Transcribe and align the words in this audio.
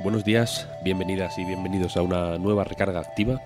Buenos 0.00 0.24
días, 0.24 0.68
bienvenidas 0.84 1.36
y 1.38 1.44
bienvenidos 1.44 1.96
a 1.96 2.02
una 2.02 2.38
nueva 2.38 2.62
recarga 2.62 3.00
activa. 3.00 3.40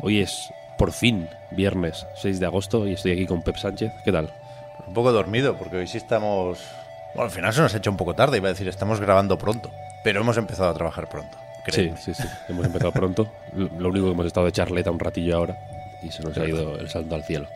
Hoy 0.00 0.20
es 0.20 0.50
por 0.78 0.92
fin 0.92 1.28
viernes 1.50 2.06
6 2.14 2.40
de 2.40 2.46
agosto 2.46 2.86
y 2.86 2.94
estoy 2.94 3.12
aquí 3.12 3.26
con 3.26 3.42
Pep 3.42 3.56
Sánchez. 3.56 3.92
¿Qué 4.04 4.10
tal? 4.10 4.32
Un 4.86 4.94
poco 4.94 5.12
dormido, 5.12 5.56
porque 5.56 5.76
hoy 5.76 5.86
sí 5.86 5.98
estamos. 5.98 6.60
Bueno, 7.14 7.24
al 7.24 7.30
final 7.30 7.52
se 7.52 7.60
nos 7.60 7.74
ha 7.74 7.76
hecho 7.76 7.90
un 7.90 7.98
poco 7.98 8.14
tarde, 8.14 8.38
iba 8.38 8.48
a 8.48 8.52
decir, 8.52 8.66
estamos 8.68 9.00
grabando 9.00 9.36
pronto. 9.36 9.70
Pero 10.02 10.22
hemos 10.22 10.38
empezado 10.38 10.70
a 10.70 10.74
trabajar 10.74 11.10
pronto. 11.10 11.36
Sí, 11.66 11.72
créeme. 11.72 11.98
sí, 11.98 12.14
sí. 12.14 12.24
Hemos 12.48 12.64
empezado 12.64 12.90
pronto. 12.92 13.30
Lo 13.52 13.68
lo 13.78 13.90
único 13.90 14.06
que 14.06 14.12
hemos 14.12 14.26
estado 14.26 14.46
de 14.46 14.52
charleta 14.52 14.90
un 14.90 14.98
ratillo 14.98 15.36
ahora 15.36 15.58
y 16.02 16.10
se 16.10 16.22
nos 16.22 16.38
ha 16.38 16.46
ido 16.46 16.78
el 16.78 16.88
salto 16.88 17.14
al 17.16 17.24
cielo. 17.24 17.48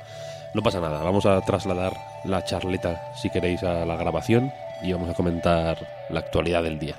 No 0.52 0.62
pasa 0.62 0.78
nada, 0.78 1.02
vamos 1.02 1.24
a 1.24 1.40
trasladar 1.40 1.94
la 2.24 2.44
charleta, 2.44 3.12
si 3.16 3.30
queréis, 3.30 3.62
a 3.62 3.86
la 3.86 3.96
grabación 3.96 4.52
y 4.82 4.92
vamos 4.92 5.08
a 5.08 5.14
comentar 5.14 5.78
la 6.10 6.20
actualidad 6.20 6.62
del 6.62 6.78
día. 6.78 6.96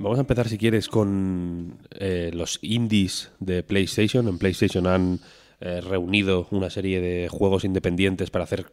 Vamos 0.00 0.16
a 0.16 0.22
empezar, 0.22 0.48
si 0.48 0.56
quieres, 0.56 0.88
con 0.88 1.76
eh, 1.90 2.30
los 2.32 2.58
indies 2.62 3.32
de 3.38 3.62
PlayStation. 3.62 4.28
En 4.28 4.38
PlayStation 4.38 4.86
han 4.86 5.20
eh, 5.60 5.82
reunido 5.82 6.48
una 6.52 6.70
serie 6.70 7.02
de 7.02 7.28
juegos 7.28 7.64
independientes 7.64 8.30
para 8.30 8.44
hacer 8.44 8.72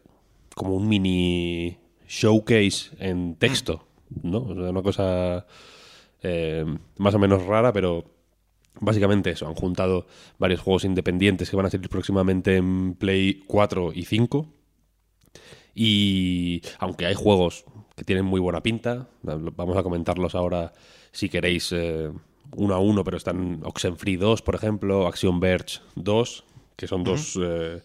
como 0.56 0.74
un 0.74 0.88
mini 0.88 1.80
showcase 2.08 2.96
en 3.00 3.36
texto, 3.36 3.90
¿no? 4.24 4.40
Una 4.40 4.82
cosa 4.82 5.46
eh, 6.24 6.64
más 6.98 7.14
o 7.14 7.20
menos 7.20 7.46
rara, 7.46 7.74
pero 7.74 8.06
básicamente 8.80 9.32
eso. 9.32 9.48
Han 9.50 9.56
juntado 9.56 10.08
varios 10.40 10.62
juegos 10.62 10.86
independientes 10.86 11.50
que 11.50 11.58
van 11.58 11.66
a 11.66 11.70
salir 11.70 11.90
próximamente 11.90 12.56
en 12.56 12.94
Play 12.94 13.44
4 13.48 13.92
y 13.94 14.06
5. 14.06 14.48
Y 15.76 16.62
aunque 16.80 17.06
hay 17.06 17.16
juegos 17.16 17.66
que 17.98 18.06
tienen 18.06 18.24
muy 18.24 18.40
buena 18.40 18.64
pinta, 18.64 19.10
vamos 19.24 19.76
a 19.76 19.84
comentarlos 19.84 20.34
ahora 20.34 20.72
si 21.12 21.30
queréis 21.30 21.72
eh, 21.72 22.12
uno 22.56 22.74
a 22.76 22.80
uno, 22.80 23.04
pero 23.04 23.18
están 23.18 23.62
Oxenfree 23.64 24.18
2, 24.18 24.42
por 24.42 24.56
ejemplo, 24.56 25.08
Action 25.08 25.40
Verge 25.40 25.80
2, 25.96 26.44
que 26.76 26.88
son 26.88 27.04
dos 27.04 27.38
eh, 27.42 27.82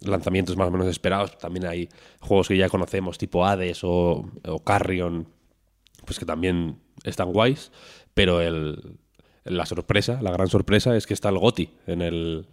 lanzamientos 0.00 0.56
más 0.56 0.68
o 0.68 0.70
menos 0.70 0.86
esperados. 0.88 1.38
También 1.38 1.66
hay 1.66 1.88
juegos 2.20 2.48
que 2.48 2.56
ya 2.56 2.68
conocemos, 2.68 3.18
tipo 3.18 3.44
Hades 3.46 3.80
o, 3.84 4.28
o 4.46 4.58
Carrion, 4.64 5.28
pues 6.04 6.18
que 6.18 6.26
también 6.26 6.76
están 7.04 7.32
guays, 7.32 7.72
pero 8.14 8.40
el, 8.40 8.96
la 9.44 9.64
sorpresa, 9.66 10.20
la 10.22 10.30
gran 10.32 10.48
sorpresa 10.48 10.96
es 10.96 11.06
que 11.06 11.14
está 11.14 11.28
el 11.30 11.38
GOTI 11.38 11.70
en 11.86 12.02
el, 12.02 12.46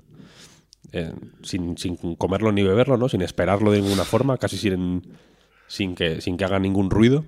en- 0.91 1.33
sin, 1.43 1.77
sin 1.77 1.95
comerlo 2.15 2.51
ni 2.51 2.63
beberlo, 2.63 2.97
¿no? 2.97 3.09
Sin 3.09 3.21
esperarlo 3.21 3.71
de 3.71 3.81
ninguna 3.81 4.03
forma, 4.05 4.37
casi 4.37 4.57
sin, 4.57 5.03
sin, 5.67 5.95
que, 5.95 6.21
sin 6.21 6.37
que 6.37 6.45
haga 6.45 6.59
ningún 6.59 6.89
ruido. 6.89 7.25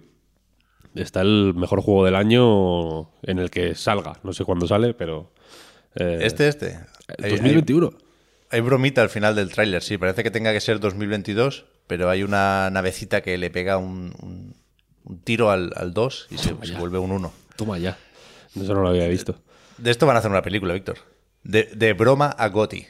Está 0.95 1.22
el 1.22 1.53
mejor 1.56 1.81
juego 1.81 2.06
del 2.06 2.16
año 2.16 3.09
en 3.23 3.39
el 3.39 3.50
que 3.51 3.75
salga. 3.75 4.19
No 4.23 4.33
sé 4.33 4.45
cuándo 4.45 4.66
sale, 4.67 4.94
pero... 4.94 5.31
eh, 5.95 6.19
Este, 6.22 6.47
este. 6.47 6.79
Hay, 7.22 7.31
2021. 7.31 7.89
hay- 7.94 8.06
hay 8.51 8.61
bromita 8.61 9.01
al 9.01 9.09
final 9.09 9.35
del 9.35 9.51
tráiler, 9.51 9.84
sí. 9.84 9.97
Parece 9.97 10.23
que 10.23 10.31
tenga 10.31 10.53
que 10.53 10.61
ser 10.61 10.79
2022, 10.79 11.66
pero 11.88 12.09
hay 12.09 12.23
una 12.23 12.69
navecita 12.72 13.22
que 13.22 13.38
le 13.38 13.50
pega 13.50 13.78
un, 13.78 14.13
un- 14.22 14.55
un 15.03 15.19
tiro 15.19 15.51
al, 15.51 15.72
al 15.75 15.94
2 15.94 16.28
y 16.31 16.38
se, 16.38 16.53
vuelve 16.53 16.97
un 16.97 17.11
1. 17.11 17.31
Toma 17.57 17.78
ya. 17.78 17.97
Eso 18.55 18.73
no 18.73 18.81
lo 18.81 18.89
había 18.89 19.07
visto. 19.07 19.35
De 19.78 19.91
esto 19.91 20.05
van 20.05 20.16
a 20.16 20.19
hacer 20.19 20.31
una 20.31 20.41
película, 20.41 20.73
Víctor. 20.73 20.97
De, 21.44 21.63
de 21.75 21.94
broma 21.94 22.28
a 22.28 22.47
Gotti. 22.50 22.85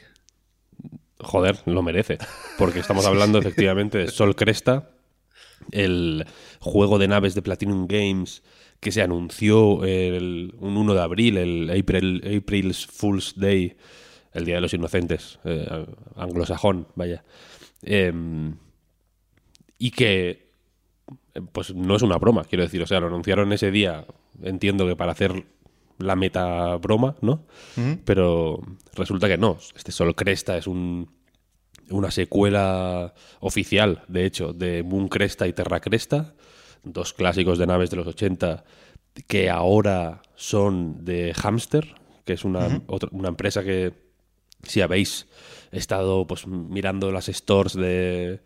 Joder, 1.18 1.58
lo 1.66 1.82
merece. 1.82 2.18
Porque 2.58 2.78
estamos 2.78 3.04
hablando 3.06 3.38
efectivamente 3.40 3.98
de 3.98 4.08
Sol 4.08 4.36
Cresta, 4.36 4.90
el 5.72 6.26
juego 6.60 6.98
de 6.98 7.08
naves 7.08 7.34
de 7.34 7.42
Platinum 7.42 7.86
Games 7.86 8.42
que 8.80 8.92
se 8.92 9.02
anunció 9.02 9.84
el, 9.84 10.54
un 10.58 10.76
1 10.76 10.94
de 10.94 11.00
abril, 11.00 11.38
el 11.38 11.70
April, 11.70 12.22
April's 12.38 12.86
Fool's 12.86 13.34
Day, 13.36 13.76
el 14.32 14.44
Día 14.44 14.56
de 14.56 14.60
los 14.60 14.74
Inocentes, 14.74 15.38
eh, 15.44 15.86
anglosajón, 16.14 16.86
vaya. 16.94 17.24
Em, 17.82 18.56
y 19.78 19.90
que 19.90 20.50
eh, 21.34 21.40
pues 21.52 21.74
no 21.74 21.96
es 21.96 22.02
una 22.02 22.18
broma, 22.18 22.44
quiero 22.44 22.64
decir, 22.64 22.82
o 22.82 22.86
sea, 22.86 23.00
lo 23.00 23.06
anunciaron 23.06 23.52
ese 23.52 23.70
día, 23.70 24.06
entiendo 24.42 24.86
que 24.86 24.96
para 24.96 25.12
hacer 25.12 25.46
la 25.98 26.16
meta 26.16 26.76
broma, 26.76 27.16
¿no? 27.22 27.44
Pero 28.04 28.60
resulta 28.94 29.28
que 29.28 29.38
no, 29.38 29.56
este 29.74 29.92
Sol 29.92 30.14
Cresta 30.14 30.58
es 30.58 30.66
un, 30.66 31.08
una 31.90 32.10
secuela 32.10 33.14
oficial, 33.40 34.02
de 34.08 34.24
hecho, 34.26 34.52
de 34.52 34.82
Moon 34.82 35.08
Cresta 35.08 35.46
y 35.46 35.52
Terra 35.52 35.80
Cresta, 35.80 36.34
dos 36.82 37.12
clásicos 37.12 37.58
de 37.58 37.66
naves 37.66 37.90
de 37.90 37.96
los 37.96 38.06
80 38.06 38.64
que 39.26 39.48
ahora 39.50 40.22
son 40.34 41.04
de 41.04 41.32
Hamster, 41.34 41.94
que 42.24 42.34
es 42.34 42.44
una, 42.44 42.82
otra- 42.86 43.08
una 43.12 43.28
empresa 43.28 43.62
que 43.64 43.92
si 44.62 44.80
habéis 44.82 45.26
estado 45.72 46.26
pues 46.26 46.46
mirando 46.46 47.10
las 47.12 47.26
stores 47.26 47.74
de, 47.74 48.40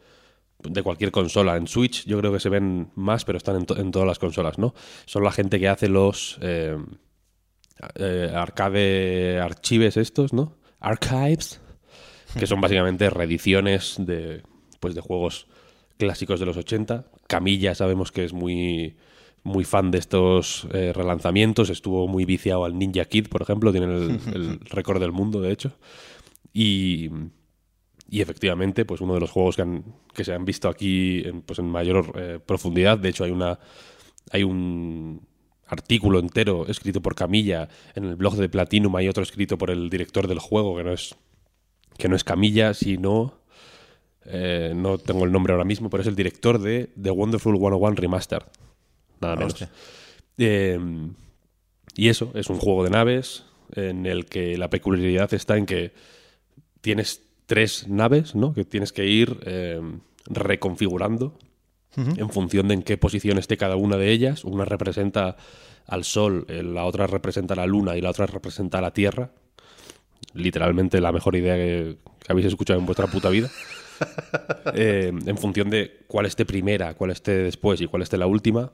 de 0.62 0.82
cualquier 0.82 1.10
consola 1.10 1.56
en 1.56 1.66
Switch, 1.66 2.04
yo 2.06 2.18
creo 2.18 2.32
que 2.32 2.40
se 2.40 2.48
ven 2.50 2.90
más, 2.94 3.24
pero 3.24 3.38
están 3.38 3.56
en, 3.56 3.66
to- 3.66 3.76
en 3.78 3.90
todas 3.90 4.06
las 4.06 4.18
consolas, 4.18 4.58
¿no? 4.58 4.74
Son 5.06 5.24
la 5.24 5.32
gente 5.32 5.58
que 5.58 5.68
hace 5.68 5.88
los 5.88 6.38
eh, 6.42 6.76
eh, 7.96 8.30
arcade 8.34 9.40
archives 9.40 9.96
estos, 9.96 10.32
¿no? 10.32 10.56
Archives, 10.78 11.59
que 12.38 12.46
son 12.46 12.60
básicamente 12.60 13.10
reediciones 13.10 13.96
de, 13.98 14.42
pues, 14.80 14.94
de 14.94 15.00
juegos 15.00 15.46
clásicos 15.98 16.40
de 16.40 16.46
los 16.46 16.56
80. 16.56 17.04
Camilla 17.26 17.74
sabemos 17.74 18.12
que 18.12 18.24
es 18.24 18.32
muy, 18.32 18.96
muy 19.42 19.64
fan 19.64 19.90
de 19.90 19.98
estos 19.98 20.66
eh, 20.72 20.92
relanzamientos, 20.94 21.70
estuvo 21.70 22.08
muy 22.08 22.24
viciado 22.24 22.64
al 22.64 22.78
Ninja 22.78 23.04
Kid, 23.04 23.28
por 23.28 23.42
ejemplo, 23.42 23.72
tiene 23.72 23.86
el, 23.86 24.20
el 24.34 24.60
récord 24.70 25.00
del 25.00 25.12
mundo, 25.12 25.40
de 25.40 25.52
hecho. 25.52 25.72
Y, 26.52 27.10
y 28.08 28.20
efectivamente, 28.22 28.84
pues 28.84 29.00
uno 29.00 29.14
de 29.14 29.20
los 29.20 29.30
juegos 29.30 29.56
que, 29.56 29.62
han- 29.62 29.84
que 30.14 30.24
se 30.24 30.32
han 30.34 30.44
visto 30.44 30.68
aquí 30.68 31.22
en, 31.24 31.42
pues 31.42 31.58
en 31.58 31.66
mayor 31.66 32.12
eh, 32.16 32.38
profundidad, 32.44 32.98
de 32.98 33.08
hecho 33.10 33.24
hay 33.24 33.30
una 33.30 33.58
hay 34.32 34.42
un 34.44 35.26
artículo 35.66 36.18
entero 36.18 36.66
escrito 36.68 37.00
por 37.00 37.14
Camilla 37.14 37.68
en 37.94 38.04
el 38.04 38.16
blog 38.16 38.36
de 38.36 38.48
Platinum, 38.48 38.94
hay 38.96 39.08
otro 39.08 39.22
escrito 39.22 39.56
por 39.58 39.70
el 39.70 39.88
director 39.90 40.26
del 40.28 40.38
juego 40.40 40.76
que 40.76 40.84
no 40.84 40.92
es 40.92 41.14
que 42.00 42.08
no 42.08 42.16
es 42.16 42.24
Camilla, 42.24 42.74
sino 42.74 43.34
eh, 44.24 44.72
no 44.74 44.98
tengo 44.98 45.24
el 45.24 45.32
nombre 45.32 45.52
ahora 45.52 45.64
mismo, 45.64 45.88
pero 45.90 46.02
es 46.02 46.08
el 46.08 46.16
director 46.16 46.58
de 46.58 46.90
The 47.00 47.10
Wonderful 47.10 47.56
101 47.56 47.94
Remastered. 47.94 48.46
Nada 49.20 49.36
menos. 49.36 49.64
Eh, 50.38 50.78
y 51.94 52.08
eso, 52.08 52.32
es 52.34 52.48
un 52.48 52.58
juego 52.58 52.82
de 52.84 52.90
naves 52.90 53.44
en 53.74 54.06
el 54.06 54.26
que 54.26 54.56
la 54.56 54.70
peculiaridad 54.70 55.32
está 55.34 55.56
en 55.56 55.66
que 55.66 55.92
tienes 56.80 57.22
tres 57.46 57.88
naves, 57.88 58.34
¿no? 58.34 58.54
Que 58.54 58.64
tienes 58.64 58.92
que 58.92 59.06
ir 59.06 59.40
eh, 59.44 59.80
reconfigurando 60.26 61.36
en 61.96 62.30
función 62.30 62.68
de 62.68 62.74
en 62.74 62.82
qué 62.82 62.96
posición 62.96 63.36
esté 63.36 63.56
cada 63.56 63.74
una 63.74 63.96
de 63.96 64.12
ellas. 64.12 64.44
Una 64.44 64.64
representa 64.64 65.36
al 65.86 66.04
Sol, 66.04 66.46
eh, 66.48 66.62
la 66.62 66.84
otra 66.84 67.08
representa 67.08 67.56
la 67.56 67.66
Luna 67.66 67.96
y 67.96 68.00
la 68.00 68.10
otra 68.10 68.26
representa 68.26 68.78
a 68.78 68.80
la 68.80 68.92
Tierra. 68.92 69.32
Literalmente 70.34 71.00
la 71.00 71.12
mejor 71.12 71.36
idea 71.36 71.56
que, 71.56 71.96
que 72.18 72.32
habéis 72.32 72.46
escuchado 72.46 72.78
en 72.78 72.86
vuestra 72.86 73.06
puta 73.06 73.28
vida. 73.30 73.50
Eh, 74.72 75.12
en 75.26 75.36
función 75.36 75.68
de 75.68 76.04
cuál 76.06 76.24
esté 76.24 76.46
primera, 76.46 76.94
cuál 76.94 77.10
esté 77.10 77.32
después 77.32 77.82
y 77.82 77.86
cuál 77.86 78.00
esté 78.00 78.16
la 78.16 78.26
última, 78.26 78.72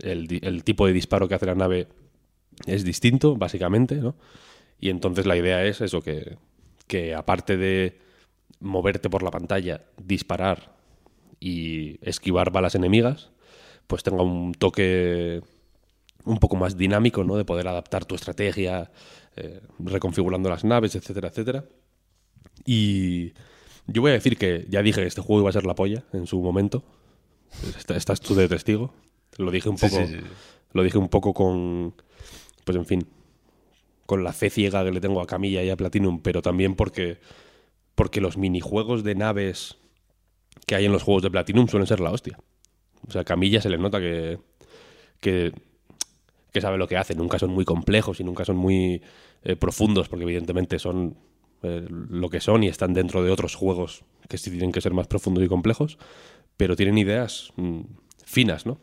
el, 0.00 0.40
el 0.42 0.64
tipo 0.64 0.84
de 0.84 0.92
disparo 0.92 1.28
que 1.28 1.36
hace 1.36 1.46
la 1.46 1.54
nave 1.54 1.86
es 2.66 2.84
distinto, 2.84 3.36
básicamente, 3.36 3.96
¿no? 3.96 4.16
Y 4.80 4.90
entonces 4.90 5.26
la 5.26 5.36
idea 5.36 5.64
es 5.64 5.80
eso, 5.80 6.02
que, 6.02 6.38
que 6.86 7.14
aparte 7.14 7.56
de 7.56 7.98
moverte 8.60 9.10
por 9.10 9.22
la 9.22 9.30
pantalla, 9.30 9.82
disparar 10.02 10.74
y 11.40 11.98
esquivar 12.02 12.50
balas 12.50 12.74
enemigas, 12.74 13.30
pues 13.86 14.02
tenga 14.02 14.22
un 14.22 14.52
toque 14.52 15.42
un 16.24 16.38
poco 16.38 16.56
más 16.56 16.76
dinámico, 16.76 17.24
¿no? 17.24 17.36
De 17.36 17.44
poder 17.44 17.68
adaptar 17.68 18.04
tu 18.04 18.14
estrategia, 18.14 18.90
eh, 19.36 19.60
reconfigurando 19.78 20.48
las 20.48 20.64
naves, 20.64 20.94
etcétera, 20.94 21.28
etcétera. 21.28 21.64
Y 22.64 23.32
yo 23.86 24.00
voy 24.00 24.12
a 24.12 24.14
decir 24.14 24.36
que 24.36 24.66
ya 24.68 24.82
dije 24.82 25.00
que 25.00 25.06
este 25.06 25.20
juego 25.20 25.42
iba 25.42 25.50
a 25.50 25.52
ser 25.52 25.66
la 25.66 25.74
polla 25.74 26.04
en 26.12 26.26
su 26.26 26.40
momento. 26.40 26.84
Estás 27.88 28.20
tú 28.20 28.34
de 28.34 28.48
testigo. 28.48 28.92
Lo 29.36 29.50
dije 29.50 29.68
un 29.68 29.76
poco. 29.76 29.98
Lo 30.72 30.82
dije 30.82 30.98
un 30.98 31.08
poco 31.08 31.34
con. 31.34 31.94
Pues 32.64 32.76
en 32.76 32.86
fin. 32.86 33.06
Con 34.06 34.22
la 34.22 34.32
fe 34.32 34.50
ciega 34.50 34.84
que 34.84 34.92
le 34.92 35.00
tengo 35.00 35.20
a 35.20 35.26
Camilla 35.26 35.62
y 35.62 35.70
a 35.70 35.76
Platinum, 35.76 36.20
pero 36.20 36.42
también 36.42 36.74
porque. 36.74 37.18
Porque 37.94 38.20
los 38.20 38.36
minijuegos 38.36 39.04
de 39.04 39.14
naves 39.14 39.76
que 40.66 40.74
hay 40.74 40.86
en 40.86 40.92
los 40.92 41.02
juegos 41.02 41.22
de 41.22 41.30
Platinum 41.30 41.68
suelen 41.68 41.86
ser 41.86 42.00
la 42.00 42.10
hostia. 42.10 42.38
O 43.06 43.10
sea, 43.10 43.20
a 43.20 43.24
Camilla 43.24 43.60
se 43.60 43.70
le 43.70 43.78
nota 43.78 44.00
que. 44.00 44.38
que 45.20 45.52
que 46.54 46.60
sabe 46.60 46.78
lo 46.78 46.86
que 46.86 46.96
hace. 46.96 47.16
Nunca 47.16 47.38
son 47.38 47.50
muy 47.50 47.64
complejos 47.64 48.20
y 48.20 48.24
nunca 48.24 48.44
son 48.44 48.56
muy 48.56 49.02
eh, 49.42 49.56
profundos, 49.56 50.08
porque 50.08 50.22
evidentemente 50.22 50.78
son 50.78 51.18
eh, 51.62 51.84
lo 51.90 52.30
que 52.30 52.40
son 52.40 52.62
y 52.62 52.68
están 52.68 52.94
dentro 52.94 53.24
de 53.24 53.32
otros 53.32 53.56
juegos 53.56 54.04
que 54.28 54.38
sí 54.38 54.50
tienen 54.50 54.70
que 54.70 54.80
ser 54.80 54.94
más 54.94 55.08
profundos 55.08 55.42
y 55.42 55.48
complejos, 55.48 55.98
pero 56.56 56.76
tienen 56.76 56.96
ideas 56.96 57.52
mm, 57.56 57.80
finas, 58.24 58.66
¿no? 58.66 58.78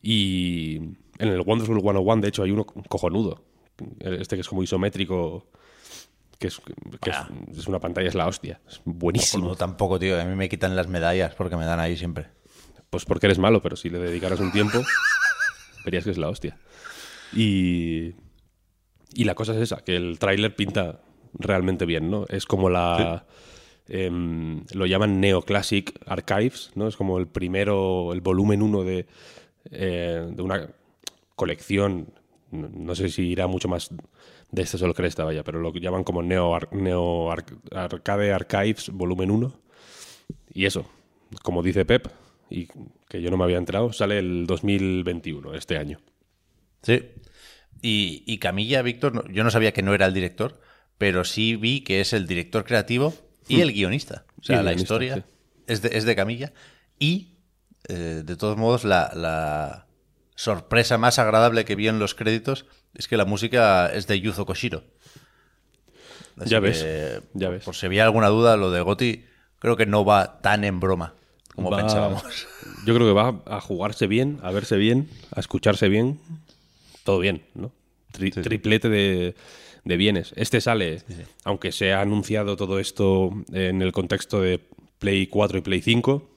Y 0.00 0.76
en 1.18 1.28
el 1.28 1.42
Wonderful 1.42 1.80
101, 1.82 2.22
de 2.22 2.28
hecho, 2.28 2.42
hay 2.44 2.50
uno 2.50 2.64
cojonudo. 2.64 3.44
Este 4.00 4.36
que 4.36 4.40
es 4.40 4.48
como 4.48 4.62
isométrico, 4.62 5.48
que 6.38 6.46
es, 6.46 6.62
es, 7.56 7.66
una 7.66 7.78
pantalla, 7.78 8.08
es 8.08 8.14
la 8.14 8.26
hostia. 8.26 8.60
Es 8.66 8.80
buenísimo. 8.86 9.48
No, 9.48 9.54
tampoco, 9.54 9.98
tío. 9.98 10.18
A 10.18 10.24
mí 10.24 10.34
me 10.34 10.48
quitan 10.48 10.74
las 10.74 10.88
medallas 10.88 11.34
porque 11.34 11.56
me 11.56 11.66
dan 11.66 11.78
ahí 11.78 11.96
siempre. 11.96 12.28
Pues 12.88 13.04
porque 13.04 13.26
eres 13.26 13.38
malo, 13.38 13.60
pero 13.60 13.76
si 13.76 13.90
le 13.90 13.98
dedicaras 13.98 14.40
un 14.40 14.50
tiempo, 14.50 14.78
verías 15.84 16.04
que 16.04 16.10
es 16.10 16.18
la 16.18 16.28
hostia. 16.28 16.56
Y, 17.32 18.14
y 19.14 19.24
la 19.24 19.34
cosa 19.34 19.54
es 19.54 19.60
esa, 19.60 19.78
que 19.78 19.96
el 19.96 20.18
tráiler 20.18 20.54
pinta 20.54 21.00
realmente 21.34 21.86
bien, 21.86 22.10
¿no? 22.10 22.26
Es 22.28 22.46
como 22.46 22.70
la... 22.70 23.26
Em, 23.90 24.64
lo 24.74 24.84
llaman 24.84 25.18
Neoclassic 25.18 25.98
Archives, 26.06 26.72
¿no? 26.74 26.88
Es 26.88 26.96
como 26.96 27.18
el 27.18 27.26
primero, 27.26 28.12
el 28.12 28.20
volumen 28.20 28.60
uno 28.60 28.84
de, 28.84 29.06
eh, 29.70 30.28
de 30.30 30.42
una 30.42 30.68
colección, 31.34 32.12
no, 32.50 32.94
sé 32.94 33.08
si 33.08 33.28
irá 33.28 33.46
mucho 33.46 33.68
más 33.68 33.90
de 34.50 34.62
este 34.62 34.76
solo 34.76 34.92
cresta, 34.92 35.24
vaya, 35.24 35.42
pero 35.42 35.60
lo 35.60 35.72
llaman 35.72 36.04
como 36.04 36.22
Neo, 36.22 36.58
Neo 36.72 37.30
Arcade 37.30 38.32
Archives 38.32 38.90
volumen 38.90 39.30
1. 39.30 39.52
Y 40.52 40.66
eso, 40.66 40.84
como 41.42 41.62
dice 41.62 41.86
Pep, 41.86 42.08
y 42.50 42.68
que 43.08 43.22
yo 43.22 43.30
no 43.30 43.36
me 43.36 43.44
había 43.44 43.58
enterado, 43.58 43.92
sale 43.92 44.18
el 44.18 44.46
2021, 44.46 45.54
este 45.54 45.76
año. 45.76 46.00
Sí. 46.82 47.10
Y, 47.82 48.24
y 48.26 48.38
Camilla, 48.38 48.82
Víctor, 48.82 49.30
yo 49.32 49.44
no 49.44 49.50
sabía 49.50 49.72
que 49.72 49.82
no 49.82 49.94
era 49.94 50.06
el 50.06 50.14
director, 50.14 50.60
pero 50.96 51.24
sí 51.24 51.56
vi 51.56 51.82
que 51.82 52.00
es 52.00 52.12
el 52.12 52.26
director 52.26 52.64
creativo 52.64 53.14
y 53.46 53.56
hmm. 53.56 53.60
el 53.60 53.72
guionista. 53.72 54.24
O 54.40 54.44
sea, 54.44 54.62
la 54.62 54.72
historia 54.72 55.24
es, 55.66 55.82
de, 55.82 55.96
es, 55.96 56.04
de, 56.04 56.16
Camilla. 56.16 56.52
Y, 56.98 57.38
eh, 57.88 58.22
de 58.24 58.36
todos 58.36 58.56
modos, 58.56 58.84
la, 58.84 59.86
sorpresa 60.34 60.98
más 60.98 61.18
agradable 61.18 61.64
que 61.64 61.74
vi 61.74 61.88
en 61.88 61.98
los 61.98 62.14
créditos 62.14 62.66
es 62.94 63.08
que 63.08 63.16
la 63.16 63.24
música 63.24 63.90
es 63.92 64.06
de 64.06 64.20
Yuzo 64.20 64.46
Koshiro. 64.46 64.84
ya 66.36 66.60
ves, 66.60 66.86
ya 67.34 67.48
ves. 67.48 67.64
Por 67.64 67.74
si 67.74 67.86
había 67.86 68.04
alguna 68.04 68.28
duda, 68.28 68.56
lo 68.56 68.70
de 68.70 68.80
Goti 68.80 69.24
creo 69.58 69.76
que 69.76 69.86
no 69.86 70.04
va 70.04 70.40
tan 70.40 70.62
en 70.62 70.78
broma 70.78 71.14
como 71.58 71.76
pensábamos. 71.76 72.22
Yo 72.86 72.94
creo 72.94 73.08
que 73.08 73.12
va 73.12 73.42
a 73.46 73.60
jugarse 73.60 74.06
bien, 74.06 74.38
a 74.42 74.52
verse 74.52 74.76
bien, 74.76 75.08
a 75.34 75.40
escucharse 75.40 75.88
bien, 75.88 76.20
todo 77.02 77.18
bien, 77.18 77.42
¿no? 77.54 77.72
Triplete 78.12 78.88
de, 78.88 79.34
de 79.84 79.96
bienes. 79.96 80.32
Este 80.36 80.60
sale, 80.60 81.02
aunque 81.42 81.72
se 81.72 81.92
ha 81.92 82.00
anunciado 82.00 82.56
todo 82.56 82.78
esto 82.78 83.32
en 83.52 83.82
el 83.82 83.90
contexto 83.90 84.40
de 84.40 84.60
Play 85.00 85.26
4 85.26 85.58
y 85.58 85.60
Play 85.62 85.80
5, 85.80 86.30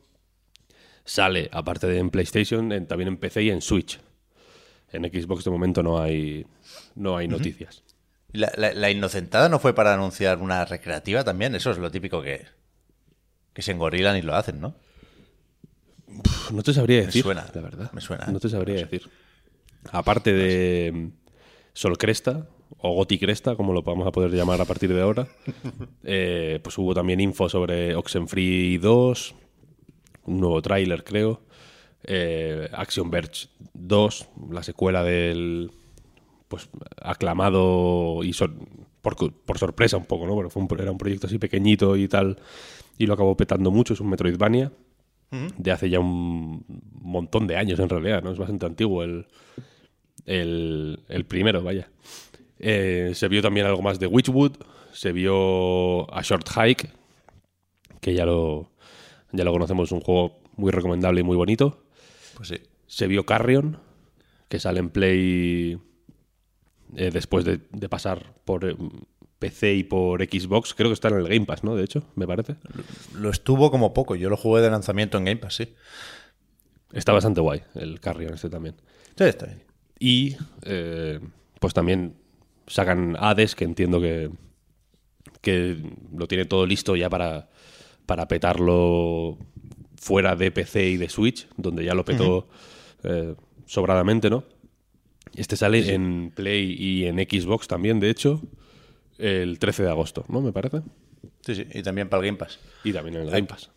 sale, 1.06 1.50
aparte 1.52 1.86
de 1.86 2.00
en 2.00 2.10
PlayStation, 2.10 2.88
también 2.88 3.10
en 3.10 3.18
PC 3.18 3.44
y 3.44 3.52
en 3.52 3.62
Switch. 3.62 4.00
En 4.92 5.04
Xbox 5.04 5.44
de 5.44 5.52
momento 5.52 5.84
no 5.84 6.02
hay, 6.02 6.48
no 6.96 7.16
hay 7.16 7.28
noticias. 7.28 7.84
La, 8.34 8.90
inocentada 8.90 9.50
no 9.50 9.60
fue 9.60 9.76
para 9.76 9.94
anunciar 9.94 10.40
una 10.40 10.66
recreativa 10.66 11.24
también? 11.24 11.54
Eso 11.54 11.70
es 11.70 11.78
lo 11.78 11.92
típico 11.92 12.24
que, 12.24 12.46
que 13.54 13.62
se 13.62 13.72
engorilan 13.72 14.18
y 14.18 14.24
lo 14.24 14.36
hacen, 14.36 14.60
¿no? 14.60 14.76
No 16.54 16.64
te 16.64 16.74
sabría 16.74 16.98
decir. 16.98 17.26
Me 17.26 17.34
suena, 17.34 17.48
la 17.54 17.62
verdad. 17.62 17.92
Me 17.94 18.02
suena. 18.02 18.26
No 18.28 18.40
te 18.40 18.50
sabría 18.50 18.76
decir. 18.76 19.10
Aparte 19.92 20.34
de 20.34 21.12
Sol 21.74 21.98
Cresta, 21.98 22.48
o 22.78 22.94
Goti 22.94 23.20
Cresta, 23.20 23.56
como 23.56 23.74
lo 23.74 23.82
vamos 23.82 24.08
a 24.08 24.12
poder 24.12 24.32
llamar 24.32 24.62
a 24.62 24.66
partir 24.66 24.94
de 24.94 25.02
ahora. 25.02 25.28
Eh, 26.04 26.60
pues 26.64 26.78
hubo 26.80 26.96
también 26.96 27.20
info 27.20 27.48
sobre 27.48 27.96
Oxenfree 27.96 28.80
2, 28.80 29.36
un 30.26 30.40
nuevo 30.40 30.62
tráiler 30.62 31.04
creo, 31.04 31.42
eh, 32.04 32.68
Action 32.74 33.12
Verge 33.12 33.50
2, 33.74 34.28
la 34.50 34.64
secuela 34.64 35.04
del 35.04 35.72
pues 36.48 36.70
aclamado 37.02 38.24
y 38.24 38.34
por, 39.02 39.58
sorpresa 39.60 39.98
un 39.98 40.06
poco, 40.06 40.26
¿no? 40.26 40.34
Porque 40.34 40.50
fue 40.50 40.64
un, 40.64 40.68
era 40.80 40.92
un 40.92 40.98
proyecto 40.98 41.28
así 41.28 41.38
pequeñito 41.38 41.96
y 41.96 42.08
tal 42.08 42.38
y 42.98 43.06
lo 43.06 43.14
acabó 43.14 43.38
petando 43.38 43.72
mucho, 43.72 43.94
es 43.94 44.02
un 44.02 44.10
Metroidvania 44.10 44.72
de 45.32 45.72
hace 45.72 45.90
ya 45.90 46.00
un 46.00 46.66
montón 47.02 47.48
de 47.48 47.58
años 47.58 47.80
en 47.80 47.90
realidad, 47.90 48.22
¿no? 48.22 48.32
Es 48.32 48.38
bastante 48.38 48.66
antiguo 48.66 49.04
el, 49.04 49.28
el, 50.26 51.00
el 51.08 51.26
primero, 51.26 51.64
vaya. 51.64 51.90
Eh, 52.60 53.12
se 53.16 53.28
vio 53.28 53.42
también 53.42 53.66
algo 53.66 53.82
más 53.82 54.00
de 54.00 54.08
Witchwood, 54.08 54.58
se 54.92 55.12
vio 55.12 56.14
A 56.14 56.22
Short 56.22 56.48
Hike, 56.48 56.92
que 58.02 58.14
ya 58.14 58.26
lo, 58.26 58.72
ya 59.32 59.44
lo 59.44 59.52
conocemos, 59.52 59.92
un 59.92 60.02
juego 60.02 60.40
muy 60.58 60.72
recomendable 60.72 61.22
y 61.22 61.24
muy 61.24 61.38
bonito. 61.38 61.84
Pues 62.36 62.50
sí. 62.50 62.58
Se 62.88 63.08
vio 63.08 63.26
Carrion, 63.26 63.80
que 64.50 64.60
sale 64.60 64.80
en 64.80 64.90
Play 64.90 65.80
eh, 66.96 67.10
después 67.12 67.46
de, 67.46 67.58
pasar 67.90 68.36
por 68.44 68.66
eh, 68.66 68.76
PC 69.42 69.74
y 69.74 69.84
por 69.84 70.24
Xbox. 70.24 70.74
Creo 70.74 70.90
que 70.90 70.94
está 70.94 71.10
en 71.10 71.18
el 71.18 71.28
Game 71.28 71.46
Pass, 71.46 71.66
¿no? 71.66 71.76
De 71.76 71.84
hecho, 71.84 72.04
me 72.16 72.26
parece. 72.26 72.56
Lo 73.14 73.30
estuvo 73.30 73.72
como 73.72 73.94
poco. 73.94 74.16
Yo 74.16 74.30
lo 74.30 74.38
jugué 74.38 74.62
de 74.62 74.70
lanzamiento 74.70 75.18
en 75.18 75.26
Game 75.26 75.42
Pass, 75.42 75.56
sí. 75.56 75.76
Está 76.94 77.12
bastante 77.12 77.42
guay 77.42 77.62
el 77.76 78.00
Carrion 78.00 78.34
este 78.34 78.50
también. 78.50 78.76
Sí, 79.18 79.24
está 79.24 79.48
bien. 79.48 79.64
Y 80.00 80.36
pues 81.60 81.74
también 81.74 82.16
sacan 82.68 83.18
Hades, 83.20 83.56
que 83.56 83.66
entiendo 83.66 84.00
que, 84.00 84.32
que 85.42 85.78
lo 86.16 86.28
tiene 86.28 86.46
todo 86.46 86.66
listo 86.66 86.96
ya 86.96 87.10
para, 87.10 87.50
para 88.06 88.28
petarlo 88.28 89.38
fuera 89.96 90.36
de 90.36 90.52
PC 90.52 90.90
y 90.90 90.98
de 90.98 91.10
Switch, 91.10 91.48
donde 91.58 91.86
ya 91.86 91.94
lo 91.94 92.04
petó 92.04 92.48
eh, 93.04 93.36
sobradamente, 93.68 94.30
¿no? 94.30 94.44
Este 95.36 95.56
sale 95.56 95.94
en 95.94 96.32
Play 96.36 96.76
y 96.78 97.06
en 97.06 97.18
Xbox 97.18 97.68
también, 97.68 98.00
de 98.00 98.10
hecho, 98.10 98.42
el 99.22 99.60
13 99.60 99.84
de 99.84 99.90
agosto, 99.90 100.26
¿no? 100.28 100.42
Me 100.42 100.52
parece. 100.52 100.82
Sí, 101.42 101.56
sí, 101.56 101.68
y 101.72 101.84
también 101.84 102.10
para 102.10 102.22
el 102.22 102.28
Game 102.28 102.38
Pass. 102.38 102.60
Y 102.84 102.92
también 102.92 103.16
en 103.18 103.24
el 103.24 103.30
Game 103.30 103.48
Pass. 103.48 103.70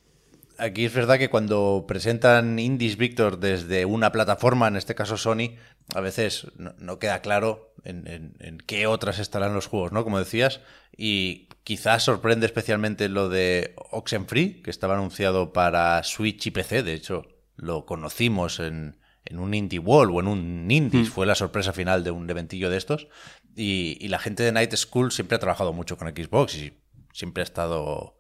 Aquí 0.57 0.85
es 0.85 0.95
verdad 0.95 1.19
que 1.19 1.31
cuando 1.31 1.85
presentan 1.89 2.59
indies 2.59 2.97
Victor 2.97 3.41
desde 3.41 3.85
una 3.85 4.13
plataforma, 4.13 4.69
en 4.69 4.77
este 4.77 4.95
caso 4.95 5.17
Sony, 5.17 5.57
a 5.95 6.01
veces 6.01 6.47
no, 6.57 6.99
queda 6.99 7.21
claro 7.23 7.75
en, 7.85 8.59
qué 8.67 8.87
otras 8.87 9.19
estarán 9.19 9.53
los 9.53 9.67
juegos, 9.67 9.93
¿no? 9.93 10.05
Como 10.05 10.19
decías, 10.19 10.61
y 10.97 11.49
quizás 11.65 12.05
sorprende 12.05 12.47
especialmente 12.47 13.09
lo 13.09 13.29
de 13.29 13.75
Oxenfree, 13.91 14.63
que 14.63 14.71
estaba 14.71 14.95
anunciado 14.95 15.53
para 15.53 16.03
Switch 16.05 16.47
y 16.47 16.51
PC, 16.53 16.83
de 16.83 16.95
hecho 16.95 17.27
lo 17.57 17.85
conocimos 17.85 18.61
en, 18.61 18.97
un 19.33 19.55
Indie 19.55 19.81
Wall 19.81 20.11
o 20.13 20.21
en 20.21 20.29
un 20.29 20.71
Indies, 20.71 21.09
hmm. 21.09 21.13
fue 21.13 21.27
la 21.27 21.35
sorpresa 21.35 21.73
final 21.73 22.05
de 22.05 22.13
un 22.13 22.31
eventillo 22.31 22.71
de 22.71 22.77
estos, 22.77 23.09
y, 23.57 24.09
la 24.09 24.19
gente 24.19 24.43
de 24.43 24.53
Night 24.53 24.75
School 24.75 25.13
siempre 25.13 25.37
ha 25.37 25.41
trabajado 25.41 25.73
mucho 25.73 25.97
con 25.97 26.09
Xbox 26.09 26.55
y 26.57 26.79
siempre 27.13 27.43
ha 27.43 27.45
estado 27.45 28.19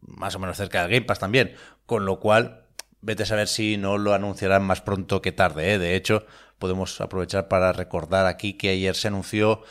más 0.00 0.34
o 0.34 0.38
menos 0.38 0.56
cerca 0.56 0.82
del 0.82 0.90
Game 0.90 1.06
Pass 1.06 1.18
también. 1.18 1.54
Con 1.86 2.04
lo 2.04 2.20
cual, 2.20 2.66
vete 3.00 3.24
a 3.24 3.26
saber 3.26 3.48
si 3.48 3.76
no 3.76 3.98
lo 3.98 4.14
anunciarán 4.14 4.62
más 4.62 4.80
pronto 4.80 5.22
que 5.22 5.32
tarde. 5.32 5.74
¿eh? 5.74 5.78
De 5.78 5.96
hecho, 5.96 6.26
podemos 6.58 7.00
aprovechar 7.00 7.48
para 7.48 7.72
recordar 7.72 8.26
aquí 8.26 8.54
que 8.54 8.70
ayer 8.70 8.94
se 8.94 9.08
anunció 9.08 9.62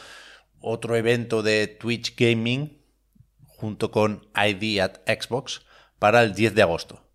otro 0.61 0.95
evento 0.95 1.43
de 1.43 1.67
Twitch 1.67 2.15
Gaming 2.17 2.81
junto 3.45 3.91
con 3.91 4.27
ID 4.35 4.79
at 4.79 4.97
Xbox 5.05 5.61
para 5.99 6.21
el 6.23 6.33
10 6.33 6.55
de 6.55 6.61
agosto. 6.61 7.05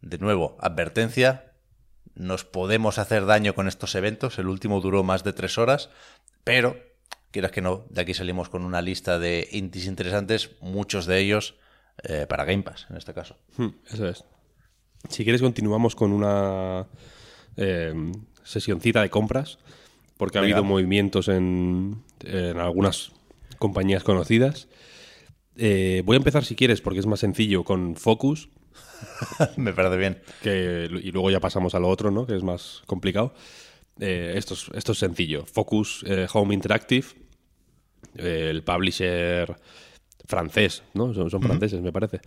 De 0.00 0.18
nuevo, 0.18 0.56
advertencia, 0.60 1.52
nos 2.14 2.44
podemos 2.44 2.98
hacer 2.98 3.26
daño 3.26 3.54
con 3.54 3.68
estos 3.68 3.94
eventos. 3.94 4.38
El 4.38 4.48
último 4.48 4.80
duró 4.80 5.02
más 5.02 5.24
de 5.24 5.32
tres 5.32 5.58
horas, 5.58 5.90
pero 6.44 6.87
quieras 7.30 7.52
que 7.52 7.60
no, 7.62 7.84
de 7.90 8.00
aquí 8.02 8.14
salimos 8.14 8.48
con 8.48 8.62
una 8.64 8.82
lista 8.82 9.18
de 9.18 9.48
indies 9.52 9.86
interesantes, 9.86 10.50
muchos 10.60 11.06
de 11.06 11.18
ellos 11.20 11.54
eh, 12.04 12.26
para 12.28 12.44
Game 12.44 12.62
Pass, 12.62 12.86
en 12.90 12.96
este 12.96 13.12
caso. 13.14 13.36
Hmm, 13.56 13.68
eso 13.90 14.08
es. 14.08 14.24
Si 15.08 15.24
quieres, 15.24 15.40
continuamos 15.42 15.94
con 15.94 16.12
una 16.12 16.86
eh, 17.56 17.94
sesioncita 18.42 19.02
de 19.02 19.10
compras, 19.10 19.58
porque 20.16 20.38
ha 20.38 20.40
Venga. 20.40 20.56
habido 20.56 20.68
movimientos 20.68 21.28
en, 21.28 22.02
en 22.24 22.58
algunas 22.58 23.12
compañías 23.58 24.02
conocidas. 24.02 24.68
Eh, 25.56 26.02
voy 26.04 26.14
a 26.16 26.18
empezar, 26.18 26.44
si 26.44 26.54
quieres, 26.56 26.80
porque 26.80 27.00
es 27.00 27.06
más 27.06 27.20
sencillo, 27.20 27.64
con 27.64 27.96
Focus, 27.96 28.48
Me 29.56 29.72
parece 29.72 29.96
bien. 29.96 30.20
que, 30.42 30.88
y 31.02 31.10
luego 31.12 31.30
ya 31.30 31.40
pasamos 31.40 31.74
a 31.74 31.80
lo 31.80 31.88
otro, 31.88 32.10
¿no? 32.10 32.26
que 32.26 32.36
es 32.36 32.42
más 32.42 32.82
complicado. 32.86 33.34
Eh, 34.00 34.34
esto, 34.36 34.54
es, 34.54 34.70
esto 34.74 34.92
es 34.92 34.98
sencillo. 34.98 35.44
Focus 35.44 36.04
eh, 36.06 36.26
Home 36.32 36.54
Interactive, 36.54 37.06
eh, 38.16 38.48
el 38.50 38.62
publisher 38.62 39.56
francés, 40.26 40.82
¿no? 40.94 41.12
Son, 41.14 41.30
son 41.30 41.42
franceses, 41.42 41.80
me 41.80 41.92
parece. 41.92 42.20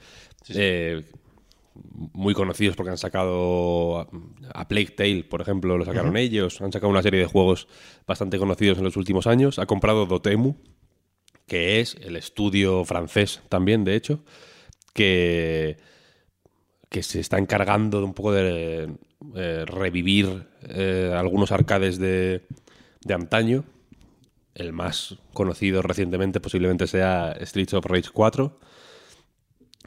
Muy 1.74 2.34
conocidos 2.34 2.76
porque 2.76 2.90
han 2.90 2.98
sacado 2.98 4.00
a, 4.00 4.08
a 4.54 4.68
Plague 4.68 4.92
Tale, 4.92 5.24
por 5.24 5.42
ejemplo, 5.42 5.78
lo 5.78 5.86
sacaron 5.86 6.18
ellos. 6.18 6.60
Han 6.62 6.72
sacado 6.72 6.90
una 6.90 7.02
serie 7.02 7.22
de 7.22 7.28
juegos 7.28 7.68
bastante 8.06 8.38
conocidos 8.38 8.78
en 8.80 8.84
los 8.84 8.98
últimos 8.98 9.26
años. 9.26 9.58
Ha 9.58 9.66
comprado 9.66 10.06
Dotemu, 10.06 10.56
que 11.48 11.80
es 11.80 11.96
el 12.02 12.18
estudio 12.18 12.84
francés 12.84 13.42
también, 13.48 13.86
de 13.86 13.96
hecho, 13.96 14.24
que, 14.94 15.78
que 16.90 17.04
se 17.04 17.22
está 17.22 17.38
encargando 17.38 18.00
de 18.00 18.06
un 18.06 18.14
poco 18.14 18.34
de 18.34 18.90
eh, 19.36 19.66
revivir 19.66 20.48
eh, 20.64 21.14
algunos 21.16 21.52
arcades 21.52 21.98
de, 21.98 22.42
de 23.04 23.14
antaño. 23.14 23.64
El 24.54 24.74
más 24.74 25.16
conocido 25.34 25.82
recientemente 25.82 26.40
posiblemente 26.42 26.88
sea 26.88 27.36
Streets 27.42 27.74
of 27.74 27.86
Rage 27.86 28.10
4. 28.14 28.60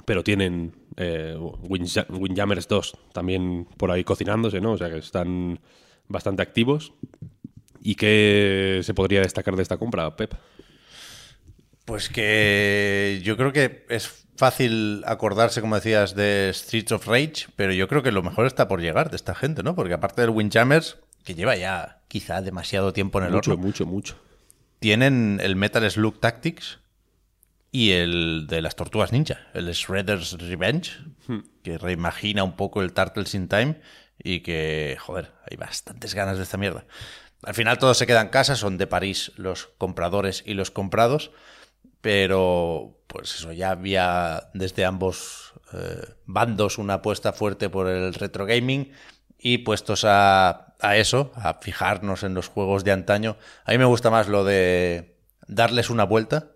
Pero 0.07 0.23
tienen 0.25 0.75
eh, 0.97 1.37
Windja- 1.39 2.07
Windjammers 2.11 2.69
2 2.69 2.97
también 3.13 3.67
por 3.77 3.91
ahí 3.91 4.05
cocinándose, 4.05 4.61
¿no? 4.61 4.73
O 4.73 4.79
sea 4.79 4.91
que 4.91 4.99
están 4.99 5.61
bastante 6.09 6.43
activos. 6.43 6.93
¿Y 7.81 7.95
qué 7.97 8.81
se 8.83 8.95
podría 8.95 9.21
destacar 9.21 9.57
de 9.57 9.63
esta 9.63 9.77
compra, 9.77 10.17
Pep? 10.17 10.35
Pues 11.85 12.09
que 12.09 13.21
yo 13.23 13.37
creo 13.37 13.53
que 13.53 13.85
es 13.91 14.24
fácil 14.37 15.03
acordarse, 15.07 15.61
como 15.61 15.77
decías, 15.77 16.15
de 16.15 16.51
Streets 16.53 16.93
of 16.93 17.07
Rage, 17.07 17.47
pero 17.57 17.73
yo 17.73 17.89
creo 17.89 18.03
que 18.03 18.13
lo 18.13 18.23
mejor 18.23 18.47
está 18.47 18.69
por 18.69 18.81
llegar 18.81 19.11
de 19.11 19.17
esta 19.17 19.35
gente, 19.35 19.63
¿no? 19.63 19.75
Porque 19.75 19.95
aparte 19.95 20.21
del 20.21 20.31
Windjammers, 20.31 20.99
que 21.25 21.35
lleva 21.35 21.57
ya 21.57 22.01
quizá 22.09 22.43
demasiado 22.43 22.93
tiempo 22.93 23.19
en 23.19 23.27
el 23.27 23.33
Mucho, 23.33 23.53
horno, 23.53 23.65
mucho, 23.65 23.87
mucho. 23.87 24.17
tienen 24.79 25.41
el 25.43 25.57
Metal 25.57 25.89
Slug 25.91 26.21
Tactics 26.21 26.81
y 27.71 27.93
el 27.93 28.47
de 28.49 28.63
las 28.63 28.77
Tortugas 28.77 29.13
Ninja, 29.13 29.41
el 29.55 29.71
Shredder's 29.73 30.33
Revenge, 30.39 30.93
que 31.63 31.79
reimagina 31.79 32.45
un 32.45 32.57
poco 32.57 32.83
el 32.83 32.93
Turtles 32.93 33.35
in 33.35 33.49
Time 33.49 33.81
y 34.23 34.41
que, 34.41 34.97
joder, 35.01 35.33
hay 35.51 35.57
bastantes 35.57 36.15
ganas 36.15 36.37
de 36.37 36.45
esta 36.45 36.57
mierda. 36.57 36.85
Al 37.43 37.55
final 37.55 37.79
todo 37.79 37.95
se 37.95 38.07
queda 38.07 38.21
en 38.21 38.29
casa, 38.29 38.55
son 38.55 38.79
de 38.79 38.87
París 38.87 39.33
los 39.37 39.71
compradores 39.77 40.43
y 40.47 40.55
los 40.55 40.71
comprados, 40.71 41.31
pero 42.05 43.01
pues 43.07 43.35
eso, 43.37 43.51
ya 43.53 43.71
había 43.71 44.51
desde 44.53 44.85
ambos 44.85 45.55
eh, 45.73 46.05
bandos 46.27 46.77
una 46.77 46.95
apuesta 46.95 47.33
fuerte 47.33 47.71
por 47.71 47.89
el 47.89 48.13
retro 48.13 48.45
gaming 48.45 48.93
y 49.39 49.59
puestos 49.59 50.05
a, 50.07 50.75
eso, 50.97 51.33
a 51.35 51.55
fijarnos 51.55 52.23
en 52.23 52.35
los 52.35 52.49
juegos 52.49 52.85
de 52.85 52.93
antaño, 52.93 53.39
a 53.65 53.73
mí 53.73 53.79
me 53.79 53.87
gusta 53.87 54.11
más 54.11 54.29
lo 54.29 54.45
de 54.45 55.17
darles 55.49 55.89
una 55.89 56.05
vuelta 56.05 56.51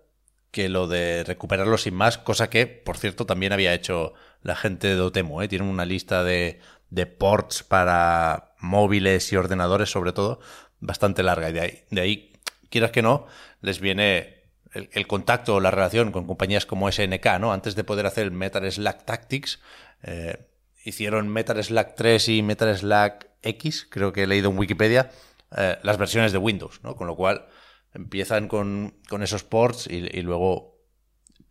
que 0.51 0.69
lo 0.69 0.87
de 0.87 1.23
recuperarlos 1.23 1.81
sin 1.81 1.95
más, 1.95 2.19
cosa 2.19 2.51
que, 2.51 2.67
por 2.67 2.99
cierto, 2.99 3.25
también 3.25 3.51
había 3.51 3.73
hecho 3.73 4.13
la 4.43 4.55
gente 4.55 4.87
de 4.87 4.95
Dotemu, 4.97 5.41
¿eh? 5.41 5.47
Tienen 5.47 5.67
una 5.67 5.85
lista 5.85 6.23
de, 6.23 6.59
de 6.91 7.07
ports 7.07 7.63
para 7.63 8.53
móviles 8.59 9.33
y 9.33 9.35
ordenadores, 9.35 9.89
sobre 9.89 10.11
todo, 10.11 10.41
bastante 10.79 11.23
larga. 11.23 11.49
Y 11.49 11.53
de 11.53 11.61
ahí, 11.61 11.83
de 11.89 12.01
ahí 12.01 12.33
quieras 12.69 12.91
que 12.91 13.01
no, 13.01 13.25
les 13.61 13.79
viene 13.79 14.38
el, 14.73 14.89
el 14.93 15.07
contacto 15.07 15.55
o 15.55 15.59
la 15.59 15.71
relación 15.71 16.11
con 16.11 16.25
compañías 16.27 16.65
como 16.65 16.91
SNK, 16.91 17.25
¿no? 17.39 17.53
Antes 17.53 17.75
de 17.75 17.83
poder 17.83 18.05
hacer 18.05 18.25
el 18.25 18.31
Metal 18.31 18.69
Slug 18.71 19.03
Tactics, 19.03 19.59
eh, 20.03 20.37
hicieron 20.83 21.27
Metal 21.29 21.61
Slug 21.63 21.95
3 21.95 22.29
y 22.29 22.41
Metal 22.41 22.77
Slug 22.77 23.13
X, 23.41 23.87
creo 23.89 24.13
que 24.13 24.23
he 24.23 24.27
leído 24.27 24.49
en 24.49 24.57
Wikipedia, 24.57 25.11
eh, 25.55 25.77
las 25.83 25.97
versiones 25.97 26.31
de 26.31 26.37
Windows, 26.37 26.81
¿no? 26.83 26.95
Con 26.95 27.07
lo 27.07 27.15
cual 27.15 27.47
empiezan 27.93 28.47
con, 28.47 28.95
con 29.09 29.23
esos 29.23 29.43
ports 29.43 29.87
y, 29.87 29.95
y 29.95 30.21
luego 30.21 30.77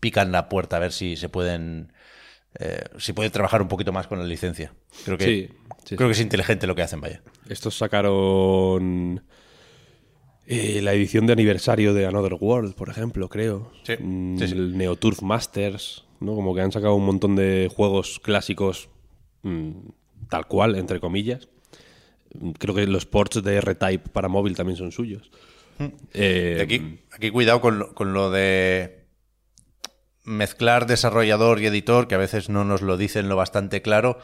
pican 0.00 0.30
la 0.30 0.48
puerta 0.48 0.76
a 0.76 0.80
ver 0.80 0.92
si 0.92 1.16
se 1.16 1.28
pueden 1.28 1.92
eh, 2.58 2.84
si 2.98 3.12
pueden 3.12 3.30
trabajar 3.30 3.62
un 3.62 3.68
poquito 3.68 3.92
más 3.92 4.06
con 4.06 4.18
la 4.18 4.24
licencia. 4.24 4.72
Creo 5.04 5.18
que, 5.18 5.24
Sí, 5.24 5.48
sí, 5.84 5.96
creo 5.96 6.08
que 6.08 6.12
es 6.12 6.20
inteligente 6.20 6.66
lo 6.66 6.74
que 6.74 6.82
hacen, 6.82 7.00
vaya. 7.00 7.22
Estos 7.48 7.76
sacaron 7.76 9.24
eh, 10.48 10.80
la 10.82 10.92
edición 10.94 11.26
de 11.26 11.34
aniversario 11.34 11.92
de 11.94 12.06
Another 12.06 12.34
World, 12.40 12.74
por 12.74 12.88
ejemplo, 12.88 13.28
creo. 13.28 13.70
Sí, 13.84 13.94
Mm, 14.00 14.38
sí, 14.38 14.48
sí. 14.48 14.54
El 14.54 14.76
Neoturf 14.78 15.22
Masters, 15.22 16.04
¿no? 16.20 16.34
Como 16.34 16.54
que 16.54 16.62
han 16.62 16.72
sacado 16.72 16.94
un 16.94 17.04
montón 17.04 17.36
de 17.36 17.70
juegos 17.74 18.18
clásicos 18.20 18.88
mm, 19.42 19.70
tal 20.30 20.46
cual, 20.48 20.74
entre 20.76 21.00
comillas. 21.00 21.48
Mm, 22.34 22.50
Creo 22.52 22.74
que 22.74 22.86
los 22.86 23.06
ports 23.06 23.42
de 23.42 23.56
R-Type 23.56 24.08
para 24.10 24.28
móvil 24.28 24.56
también 24.56 24.76
son 24.76 24.90
suyos. 24.92 25.30
Eh, 26.12 26.56
Y 26.58 26.62
aquí, 26.62 26.98
aquí 27.12 27.30
cuidado 27.30 27.60
con 27.60 27.78
lo, 27.78 27.94
con 27.94 28.12
lo 28.12 28.30
de 28.30 29.04
mezclar 30.24 30.86
desarrollador 30.86 31.60
y 31.60 31.66
editor, 31.66 32.08
que 32.08 32.14
a 32.14 32.18
veces 32.18 32.48
no 32.48 32.64
nos 32.64 32.82
lo 32.82 32.96
dicen 32.96 33.28
lo 33.28 33.36
bastante 33.36 33.80
claro. 33.80 34.18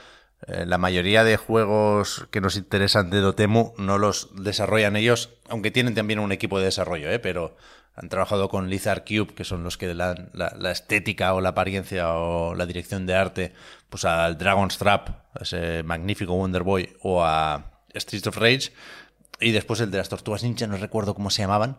Eh, 0.46 0.66
la 0.66 0.78
mayoría 0.78 1.24
de 1.24 1.36
juegos 1.36 2.26
que 2.30 2.40
nos 2.40 2.56
interesan 2.56 3.10
de 3.10 3.20
Dotemu 3.20 3.72
no 3.78 3.98
los 3.98 4.28
desarrollan 4.34 4.96
ellos, 4.96 5.30
aunque 5.48 5.70
tienen 5.70 5.94
también 5.94 6.18
un 6.18 6.32
equipo 6.32 6.58
de 6.58 6.66
desarrollo, 6.66 7.10
¿eh? 7.10 7.18
pero 7.18 7.56
han 7.96 8.08
trabajado 8.08 8.48
con 8.48 8.68
Lizard 8.68 9.04
Cube, 9.04 9.34
que 9.34 9.44
son 9.44 9.62
los 9.62 9.78
que 9.78 9.94
dan 9.94 10.30
la, 10.34 10.70
estética 10.70 11.32
o 11.34 11.40
la 11.40 11.50
apariencia 11.50 12.14
o 12.14 12.54
la 12.54 12.66
dirección 12.66 13.06
de 13.06 13.14
arte, 13.14 13.52
pues 13.88 14.04
al 14.04 14.36
Dragon's 14.36 14.78
Trap, 14.78 15.10
ese 15.40 15.82
magnífico 15.84 16.34
Wonder 16.34 16.62
Boy, 16.62 16.96
o 17.02 17.22
a 17.22 17.72
Streets 17.94 18.26
of 18.26 18.36
Rage. 18.36 18.72
Y 19.40 19.52
después 19.52 19.80
el 19.80 19.90
de 19.90 19.98
las 19.98 20.08
Tortugas 20.08 20.42
Ninja, 20.42 20.66
no 20.66 20.76
recuerdo 20.76 21.14
cómo 21.14 21.30
se 21.30 21.42
llamaban, 21.42 21.78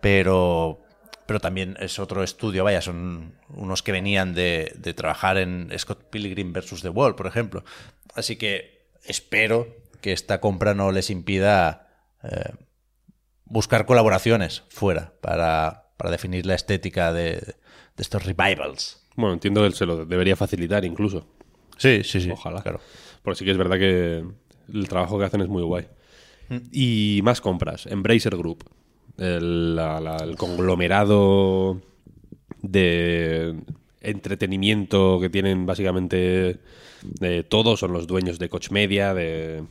pero, 0.00 0.82
pero 1.30 1.38
también 1.38 1.76
es 1.78 2.00
otro 2.00 2.24
estudio, 2.24 2.64
vaya, 2.64 2.82
son 2.82 3.34
unos 3.50 3.84
que 3.84 3.92
venían 3.92 4.34
de, 4.34 4.72
de 4.76 4.94
trabajar 4.94 5.38
en 5.38 5.70
Scott 5.78 6.10
Pilgrim 6.10 6.52
vs. 6.52 6.82
The 6.82 6.88
Wall, 6.88 7.14
por 7.14 7.28
ejemplo. 7.28 7.62
Así 8.16 8.34
que 8.34 8.88
espero 9.04 9.68
que 10.00 10.10
esta 10.10 10.40
compra 10.40 10.74
no 10.74 10.90
les 10.90 11.08
impida 11.08 11.86
eh, 12.24 12.52
buscar 13.44 13.86
colaboraciones 13.86 14.64
fuera 14.70 15.12
para, 15.20 15.92
para 15.96 16.10
definir 16.10 16.46
la 16.46 16.56
estética 16.56 17.12
de, 17.12 17.34
de 17.34 17.54
estos 17.96 18.24
revivals. 18.24 19.00
bueno, 19.14 19.34
entiendo 19.34 19.62
que 19.62 19.70
se 19.70 19.86
lo 19.86 20.04
debería 20.06 20.34
facilitar 20.34 20.84
incluso. 20.84 21.28
Sí, 21.76 22.02
sí, 22.02 22.22
sí. 22.22 22.30
Ojalá. 22.32 22.60
Claro. 22.60 22.80
Porque 23.22 23.38
sí 23.38 23.44
que 23.44 23.52
es 23.52 23.56
verdad 23.56 23.78
que 23.78 24.24
el 24.74 24.88
trabajo 24.88 25.16
que 25.16 25.26
hacen 25.26 25.42
es 25.42 25.48
muy 25.48 25.62
guay. 25.62 25.86
Mm. 26.48 26.58
Y 26.72 27.20
más 27.22 27.40
compras. 27.40 27.86
Embracer 27.86 28.36
Group. 28.36 28.64
El, 29.20 30.34
conglomerado 30.38 31.78
de 32.62 33.54
entretenimiento 34.00 35.18
que 35.20 35.28
tienen 35.28 35.66
básicamente 35.66 36.58
de 37.02 37.42
todos. 37.44 37.80
Son 37.80 37.92
los 37.92 38.06
dueños 38.06 38.38
de 38.38 38.48
Coach 38.48 38.70
Media, 38.70 39.12
de 39.12 39.64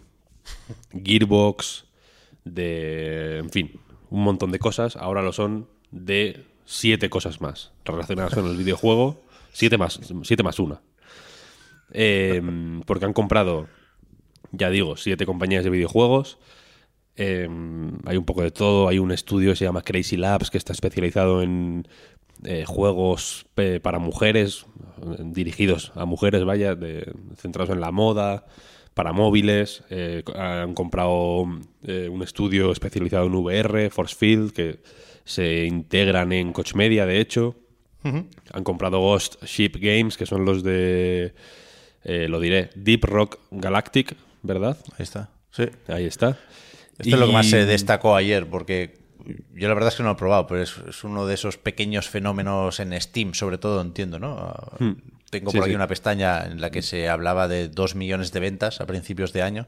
Gearbox, 1.04 1.86
de... 2.46 3.40
En 3.40 3.50
fin, 3.50 3.80
un 4.12 4.24
montón 4.24 4.52
de 4.52 4.60
cosas. 4.60 4.96
Ahora 4.96 5.24
lo 5.24 5.34
son 5.34 5.68
de 5.90 6.46
siete 6.66 7.10
cosas 7.10 7.42
más 7.42 7.72
relacionadas 7.86 8.36
con 8.36 8.46
el 8.46 8.56
videojuego. 8.56 9.20
Siete 9.52 9.80
más, 9.80 10.00
siete 10.24 10.44
más 10.44 10.60
una. 10.60 10.80
Eh, 11.92 12.40
porque 12.86 13.06
han 13.06 13.14
comprado, 13.14 13.68
ya 14.52 14.70
digo, 14.70 14.96
siete 14.96 15.26
compañías 15.26 15.64
de 15.64 15.72
videojuegos. 15.72 16.38
Eh, 17.22 17.48
hay 18.06 18.18
un 18.18 18.24
poco 18.26 18.42
de 18.42 18.52
todo. 18.52 18.88
Hay 18.88 18.98
un 18.98 19.12
estudio 19.12 19.52
que 19.52 19.58
se 19.58 19.66
llama 19.66 19.82
Crazy 19.82 20.16
Labs 20.18 20.50
que 20.50 20.58
está 20.58 20.72
especializado 20.74 21.44
en 21.44 21.86
eh, 22.46 22.64
juegos 22.66 23.46
para 23.82 24.00
mujeres, 24.00 24.66
dirigidos 25.20 25.92
a 25.96 26.06
mujeres, 26.06 26.46
vaya, 26.46 26.76
de- 26.76 27.12
centrados 27.36 27.70
en 27.72 27.82
la 27.82 27.92
moda, 27.92 28.46
para 28.94 29.12
móviles. 29.12 29.84
Eh, 29.90 30.24
han 30.36 30.74
comprado 30.74 31.46
eh, 31.84 32.08
un 32.10 32.24
estudio 32.24 32.72
especializado 32.72 33.26
en 33.28 33.36
VR, 33.36 33.90
Force 33.90 34.16
Field, 34.16 34.54
que 34.54 34.80
se 35.26 35.66
integran 35.66 36.32
en 36.32 36.54
Coach 36.54 36.74
Media, 36.76 37.06
de 37.06 37.20
hecho. 37.20 37.56
Han 38.54 38.64
comprado 38.64 39.00
Ghost 39.02 39.44
Ship 39.44 39.74
Games, 39.78 40.16
que 40.16 40.26
son 40.26 40.46
los 40.46 40.64
de, 40.64 41.34
lo 42.06 42.40
diré, 42.40 42.70
Deep 42.76 43.04
Rock 43.04 43.40
Galactic, 43.52 44.16
¿verdad? 44.42 44.78
Ahí 44.98 45.04
está. 45.04 45.30
Sí. 45.52 45.66
Ahí 45.90 46.06
está. 46.06 46.38
Esto 47.00 47.16
es 47.16 47.20
lo 47.20 47.28
que 47.28 47.34
más 47.34 47.50
se 47.50 47.66
destacó 47.66 48.16
ayer, 48.16 48.48
porque 48.48 49.00
yo 49.54 49.68
la 49.68 49.74
verdad 49.74 49.90
es 49.90 49.96
que 49.96 50.04
no 50.04 50.10
lo 50.10 50.14
he 50.16 50.18
probado, 50.18 50.48
pero 50.48 50.62
es, 50.62 50.76
es 50.88 51.04
uno 51.04 51.26
de 51.26 51.34
esos 51.34 51.58
pequeños 51.58 52.10
fenómenos 52.10 52.80
en 52.80 53.00
Steam, 53.00 53.34
sobre 53.34 53.58
todo, 53.58 53.82
entiendo, 53.82 54.20
¿no? 54.20 54.54
Hmm. 54.80 54.94
Tengo 55.30 55.52
Sí, 55.52 55.58
por 55.58 55.66
aquí 55.66 55.72
sí. 55.72 55.76
una 55.76 55.88
pestaña 55.88 56.46
en 56.46 56.60
la 56.60 56.72
que 56.72 56.82
se 56.82 57.08
hablaba 57.08 57.48
de 57.48 57.70
2 57.70 57.96
millones 57.96 58.32
de 58.32 58.40
ventas 58.40 58.82
a 58.82 58.88
principios 58.88 59.32
de 59.32 59.44
año. 59.44 59.68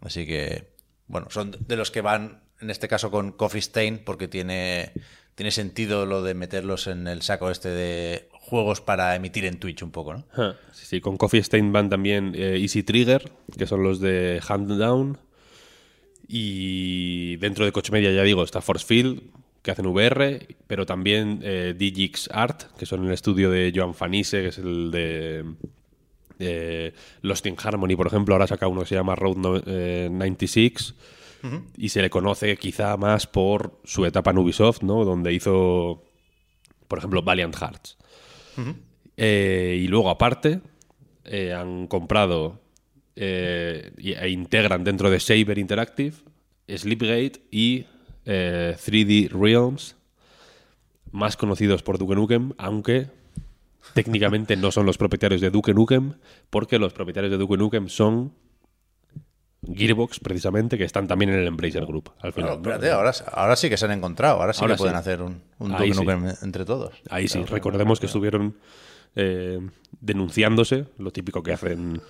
Así 0.00 0.26
que, 0.26 0.74
bueno, 1.08 1.26
son 1.30 1.56
de 1.58 1.76
los 1.76 1.90
que 1.90 2.00
van, 2.00 2.42
en 2.60 2.70
este 2.70 2.86
caso, 2.88 3.10
con 3.10 3.32
Coffee 3.32 3.60
Stain, 3.60 4.02
porque 4.04 4.28
tiene, 4.28 4.92
tiene 5.34 5.50
sentido 5.50 6.06
lo 6.06 6.22
de 6.22 6.34
meterlos 6.34 6.86
en 6.86 7.08
el 7.08 7.22
saco 7.22 7.50
este 7.50 7.68
de 7.70 8.28
juegos 8.32 8.80
para 8.80 9.14
emitir 9.16 9.44
en 9.44 9.58
Twitch 9.58 9.82
un 9.82 9.90
poco, 9.90 10.14
¿no? 10.14 10.24
Ah, 10.36 10.54
Sí, 10.72 10.86
sí, 10.86 11.00
con 11.00 11.16
Coffee 11.16 11.40
Stain 11.40 11.72
van 11.72 11.88
también 11.90 12.32
eh, 12.36 12.58
Easy 12.60 12.84
Trigger, 12.84 13.32
que 13.58 13.66
son 13.66 13.82
los 13.82 13.98
de 13.98 14.40
Hand 14.46 14.78
Down. 14.78 15.18
Y 16.34 17.36
dentro 17.36 17.66
de 17.66 17.72
Coach 17.72 17.90
Media, 17.90 18.10
ya 18.10 18.22
digo, 18.22 18.42
está 18.42 18.62
Force 18.62 18.86
Field, 18.86 19.20
que 19.60 19.70
hacen 19.70 19.84
VR, 19.86 20.46
pero 20.66 20.86
también 20.86 21.40
eh, 21.42 21.74
Digix 21.76 22.30
Art, 22.32 22.62
que 22.78 22.86
son 22.86 23.04
el 23.06 23.12
estudio 23.12 23.50
de 23.50 23.70
Joan 23.74 23.92
Fanise, 23.92 24.40
que 24.40 24.48
es 24.48 24.56
el 24.56 24.90
de 24.90 25.44
eh, 26.38 26.94
Lost 27.20 27.44
in 27.44 27.54
Harmony, 27.62 27.96
por 27.96 28.06
ejemplo. 28.06 28.34
Ahora 28.34 28.46
saca 28.46 28.66
uno 28.66 28.80
que 28.80 28.86
se 28.88 28.94
llama 28.94 29.14
Road 29.14 29.36
no- 29.36 29.62
eh, 29.66 30.08
96 30.10 30.94
y 31.76 31.88
se 31.90 32.00
le 32.00 32.08
conoce 32.08 32.56
quizá 32.56 32.96
más 32.96 33.26
por 33.26 33.78
su 33.84 34.06
etapa 34.06 34.30
en 34.30 34.38
Ubisoft, 34.38 34.82
¿no? 34.82 35.04
Donde 35.04 35.34
hizo, 35.34 36.02
por 36.88 36.98
ejemplo, 36.98 37.20
Valiant 37.22 37.54
Hearts. 37.56 37.98
Eh, 39.18 39.78
y 39.82 39.86
luego, 39.86 40.08
aparte, 40.08 40.60
han 41.54 41.88
comprado 41.88 42.61
eh, 43.16 43.92
e 43.96 44.28
integran 44.28 44.84
dentro 44.84 45.10
de 45.10 45.20
Saber 45.20 45.58
Interactive, 45.58 46.16
Sleepgate 46.68 47.42
y 47.50 47.86
eh, 48.24 48.76
3D 48.78 49.30
Realms, 49.30 49.96
más 51.10 51.36
conocidos 51.36 51.82
por 51.82 51.98
Duke 51.98 52.14
Nukem, 52.14 52.52
aunque 52.58 53.08
técnicamente 53.94 54.56
no 54.56 54.70
son 54.70 54.86
los 54.86 54.96
propietarios 54.96 55.40
de 55.40 55.50
Duke 55.50 55.74
Nukem, 55.74 56.14
porque 56.50 56.78
los 56.78 56.92
propietarios 56.92 57.30
de 57.30 57.38
Duke 57.38 57.56
Nukem 57.56 57.88
son 57.88 58.32
Gearbox, 59.64 60.18
precisamente, 60.18 60.76
que 60.76 60.84
están 60.84 61.06
también 61.06 61.30
en 61.30 61.38
el 61.40 61.46
Embracer 61.46 61.86
Group. 61.86 62.10
Al 62.20 62.32
final, 62.32 62.32
Pero 62.32 62.48
¿no? 62.48 62.54
espérate, 62.54 62.90
ahora, 62.90 63.12
ahora 63.32 63.56
sí 63.56 63.68
que 63.68 63.76
se 63.76 63.84
han 63.84 63.92
encontrado, 63.92 64.40
ahora 64.40 64.52
sí 64.52 64.60
Ahora 64.62 64.74
que 64.74 64.78
pueden 64.78 64.96
hacer 64.96 65.22
un, 65.22 65.42
un 65.58 65.72
Duke 65.72 65.92
sí. 65.92 66.00
Nukem 66.00 66.32
entre 66.42 66.64
todos. 66.64 66.94
Ahí 67.10 67.28
sí, 67.28 67.44
recordemos 67.44 68.00
que 68.00 68.06
estuvieron 68.06 68.56
eh, 69.16 69.60
denunciándose, 70.00 70.86
lo 70.98 71.10
típico 71.10 71.42
que 71.42 71.52
hacen 71.52 72.00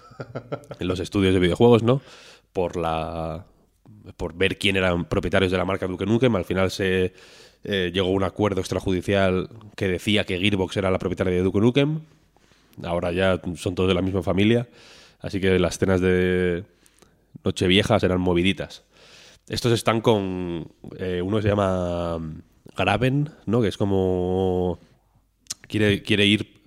en 0.78 0.88
los 0.88 1.00
estudios 1.00 1.34
de 1.34 1.40
videojuegos, 1.40 1.82
¿no? 1.82 2.00
Por 2.52 2.76
la 2.76 3.46
por 4.16 4.34
ver 4.34 4.58
quién 4.58 4.76
eran 4.76 5.04
propietarios 5.04 5.52
de 5.52 5.58
la 5.58 5.64
marca 5.64 5.86
Duke 5.86 6.06
Nukem. 6.06 6.34
Al 6.34 6.44
final 6.44 6.70
se 6.70 7.12
eh, 7.64 7.90
llegó 7.94 8.08
a 8.08 8.12
un 8.12 8.24
acuerdo 8.24 8.60
extrajudicial 8.60 9.48
que 9.76 9.88
decía 9.88 10.24
que 10.24 10.38
Gearbox 10.38 10.76
era 10.76 10.90
la 10.90 10.98
propietaria 10.98 11.34
de 11.34 11.42
Duke 11.42 11.60
Nukem. 11.60 12.00
Ahora 12.82 13.12
ya 13.12 13.40
son 13.56 13.74
todos 13.74 13.88
de 13.88 13.94
la 13.94 14.02
misma 14.02 14.22
familia. 14.22 14.68
Así 15.20 15.40
que 15.40 15.58
las 15.58 15.78
cenas 15.78 16.00
de 16.00 16.64
Nocheviejas 17.44 18.02
eran 18.02 18.20
moviditas. 18.20 18.84
Estos 19.48 19.72
están 19.72 20.00
con 20.00 20.72
eh, 20.98 21.22
uno 21.22 21.40
se 21.40 21.48
llama 21.48 22.18
Graven, 22.76 23.30
¿no? 23.46 23.60
Que 23.62 23.68
es 23.68 23.76
como 23.76 24.78
quiere, 25.68 26.02
quiere 26.02 26.26
ir 26.26 26.61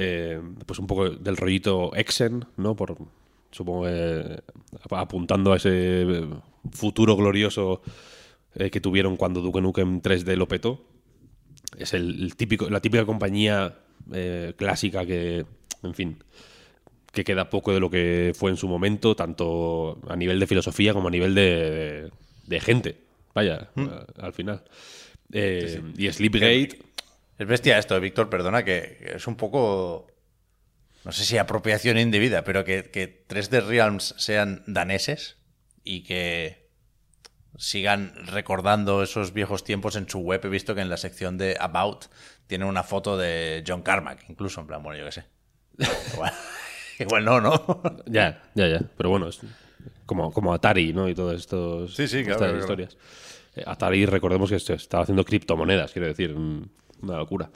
eh, 0.00 0.40
pues 0.66 0.78
un 0.78 0.86
poco 0.86 1.10
del 1.10 1.36
rollito 1.36 1.94
Exen, 1.94 2.44
¿no? 2.56 2.76
Por, 2.76 2.96
supongo 3.50 3.84
que 3.86 4.40
apuntando 4.90 5.52
a 5.52 5.56
ese 5.56 6.06
futuro 6.72 7.16
glorioso 7.16 7.82
eh, 8.54 8.70
que 8.70 8.80
tuvieron 8.80 9.16
cuando 9.16 9.40
Duke 9.40 9.60
Nukem 9.60 10.00
3D 10.00 10.36
lo 10.36 10.46
petó. 10.46 10.84
Es 11.76 11.94
el, 11.94 12.22
el 12.22 12.36
típico, 12.36 12.70
la 12.70 12.80
típica 12.80 13.04
compañía 13.04 13.78
eh, 14.12 14.54
clásica 14.56 15.04
que, 15.04 15.44
en 15.82 15.94
fin, 15.94 16.16
que 17.12 17.24
queda 17.24 17.50
poco 17.50 17.72
de 17.74 17.80
lo 17.80 17.90
que 17.90 18.32
fue 18.34 18.50
en 18.50 18.56
su 18.56 18.68
momento, 18.68 19.16
tanto 19.16 19.98
a 20.08 20.16
nivel 20.16 20.38
de 20.40 20.46
filosofía 20.46 20.94
como 20.94 21.08
a 21.08 21.10
nivel 21.10 21.34
de, 21.34 21.42
de- 21.70 22.10
de 22.46 22.60
gente. 22.60 22.96
Vaya, 23.34 23.68
a- 23.76 24.06
al 24.26 24.32
final. 24.32 24.62
Eh, 25.32 25.80
Y 25.96 26.10
Sleepgate, 26.10 26.78
Es 27.38 27.46
bestia 27.46 27.78
esto, 27.78 27.98
Víctor, 28.00 28.28
perdona, 28.28 28.64
que 28.64 29.12
es 29.14 29.26
un 29.26 29.36
poco. 29.36 30.08
No 31.04 31.12
sé 31.12 31.24
si 31.24 31.38
apropiación 31.38 31.98
indebida, 31.98 32.42
pero 32.42 32.64
que, 32.64 32.90
que 32.90 33.24
3D 33.28 33.66
Realms 33.66 34.14
sean 34.18 34.62
daneses 34.66 35.38
y 35.84 36.02
que 36.02 36.68
sigan 37.56 38.12
recordando 38.26 39.02
esos 39.02 39.32
viejos 39.32 39.64
tiempos 39.64 39.96
en 39.96 40.08
su 40.08 40.18
web. 40.18 40.44
He 40.44 40.48
visto 40.48 40.74
que 40.74 40.80
en 40.80 40.90
la 40.90 40.96
sección 40.96 41.38
de 41.38 41.56
About 41.58 42.06
tiene 42.46 42.64
una 42.64 42.82
foto 42.82 43.16
de 43.16 43.62
John 43.66 43.82
Carmack, 43.82 44.28
incluso, 44.28 44.60
en 44.60 44.66
plan, 44.66 44.82
bueno, 44.82 44.98
yo 44.98 45.04
qué 45.06 45.12
sé. 45.12 45.24
Igual, 46.14 46.32
igual 46.98 47.24
no, 47.24 47.40
¿no? 47.40 47.82
Ya, 48.06 48.42
ya, 48.56 48.66
ya. 48.66 48.80
Pero 48.96 49.10
bueno, 49.10 49.28
es 49.28 49.40
como, 50.06 50.32
como 50.32 50.52
Atari, 50.52 50.92
¿no? 50.92 51.08
Y 51.08 51.14
todas 51.14 51.36
estos, 51.36 51.94
Sí, 51.94 52.08
sí, 52.08 52.24
claro, 52.24 52.32
estas 52.32 52.48
claro. 52.48 52.58
historias. 52.58 52.96
Eh, 53.54 53.62
Atari, 53.64 54.04
recordemos 54.04 54.50
que 54.50 54.56
estaba 54.56 55.04
haciendo 55.04 55.24
criptomonedas, 55.24 55.92
quiero 55.92 56.08
decir, 56.08 56.34
una 57.02 57.16
locura. 57.18 57.50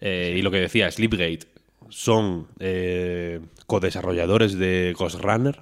Eh, 0.00 0.34
y 0.38 0.42
lo 0.42 0.50
que 0.50 0.58
decía, 0.60 0.90
Sleepgate 0.90 1.46
son 1.88 2.48
eh, 2.58 3.40
codesarrolladores 3.66 4.58
de 4.58 4.94
Ghost 4.98 5.20
Runner, 5.20 5.58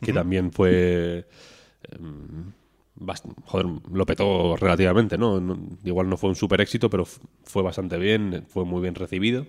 que 0.00 0.12
también 0.12 0.52
fue. 0.52 1.26
em, 1.90 2.52
joder, 3.46 3.66
lo 3.92 4.06
petó 4.06 4.56
relativamente, 4.56 5.18
¿no? 5.18 5.40
No- 5.40 5.58
Igual 5.84 6.08
no 6.08 6.16
fue 6.16 6.30
un 6.30 6.36
super 6.36 6.60
éxito, 6.60 6.88
pero 6.90 7.04
fue 7.44 7.62
bastante 7.62 7.96
bien, 7.98 8.44
fue 8.48 8.64
muy 8.64 8.80
bien 8.82 8.94
recibido. 8.94 9.46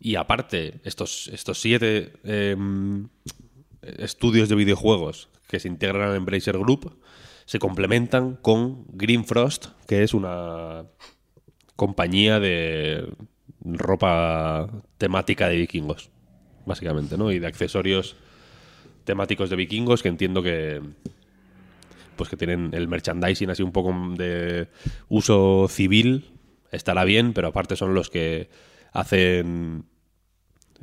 Y 0.00 0.16
aparte, 0.16 0.80
estos, 0.84 1.28
estos 1.28 1.60
siete 1.60 2.12
em, 2.24 3.08
estudios 3.82 4.48
de 4.48 4.56
videojuegos 4.56 5.28
que 5.48 5.60
se 5.60 5.68
integran 5.68 6.08
al 6.10 6.16
Embracer 6.16 6.58
Group 6.58 6.98
se 7.44 7.58
complementan 7.58 8.36
con 8.36 8.84
Green 8.88 9.24
Frost, 9.24 9.66
que 9.86 10.02
es 10.02 10.14
una 10.14 10.84
compañía 11.86 12.38
de 12.38 13.08
ropa 13.64 14.68
temática 14.98 15.48
de 15.48 15.56
vikingos, 15.56 16.10
básicamente, 16.64 17.18
¿no? 17.18 17.32
Y 17.32 17.40
de 17.40 17.48
accesorios 17.48 18.14
temáticos 19.04 19.50
de 19.50 19.56
vikingos 19.56 20.00
que 20.00 20.08
entiendo 20.08 20.44
que 20.44 20.80
pues 22.14 22.28
que 22.30 22.36
tienen 22.36 22.70
el 22.72 22.86
merchandising 22.86 23.50
así 23.50 23.64
un 23.64 23.72
poco 23.72 23.92
de 24.16 24.68
uso 25.08 25.66
civil 25.68 26.30
estará 26.70 27.02
bien, 27.04 27.32
pero 27.32 27.48
aparte 27.48 27.74
son 27.74 27.94
los 27.94 28.10
que 28.10 28.48
hacen 28.92 29.84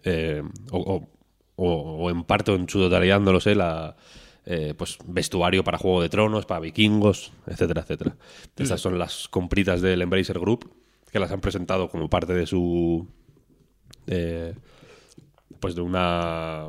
eh, 0.04 0.44
o, 0.72 0.80
o- 0.80 1.10
o- 1.56 1.98
o 2.04 2.10
en 2.10 2.24
parte 2.26 2.52
o 2.52 2.56
en 2.56 2.68
su 2.68 2.80
totalidad, 2.80 3.22
no 3.22 3.32
lo 3.32 3.40
sé, 3.40 3.56
la 3.56 3.96
eh, 4.46 4.74
pues 4.78 4.98
vestuario 5.06 5.64
para 5.64 5.78
Juego 5.78 6.02
de 6.02 6.10
Tronos, 6.10 6.46
para 6.46 6.60
vikingos, 6.60 7.32
etcétera, 7.48 7.82
etcétera. 7.84 8.18
Estas 8.58 8.82
son 8.82 8.98
las 9.00 9.30
compritas 9.30 9.82
del 9.82 10.02
Embracer 10.02 10.40
Group 10.40 10.70
que 11.12 11.20
las 11.20 11.32
han 11.32 11.42
presentado 11.42 11.90
como 11.90 12.10
parte 12.10 12.34
de 12.34 12.46
su 12.48 13.08
eh, 14.08 14.54
pues 15.60 15.76
de 15.76 15.82
una 15.82 16.68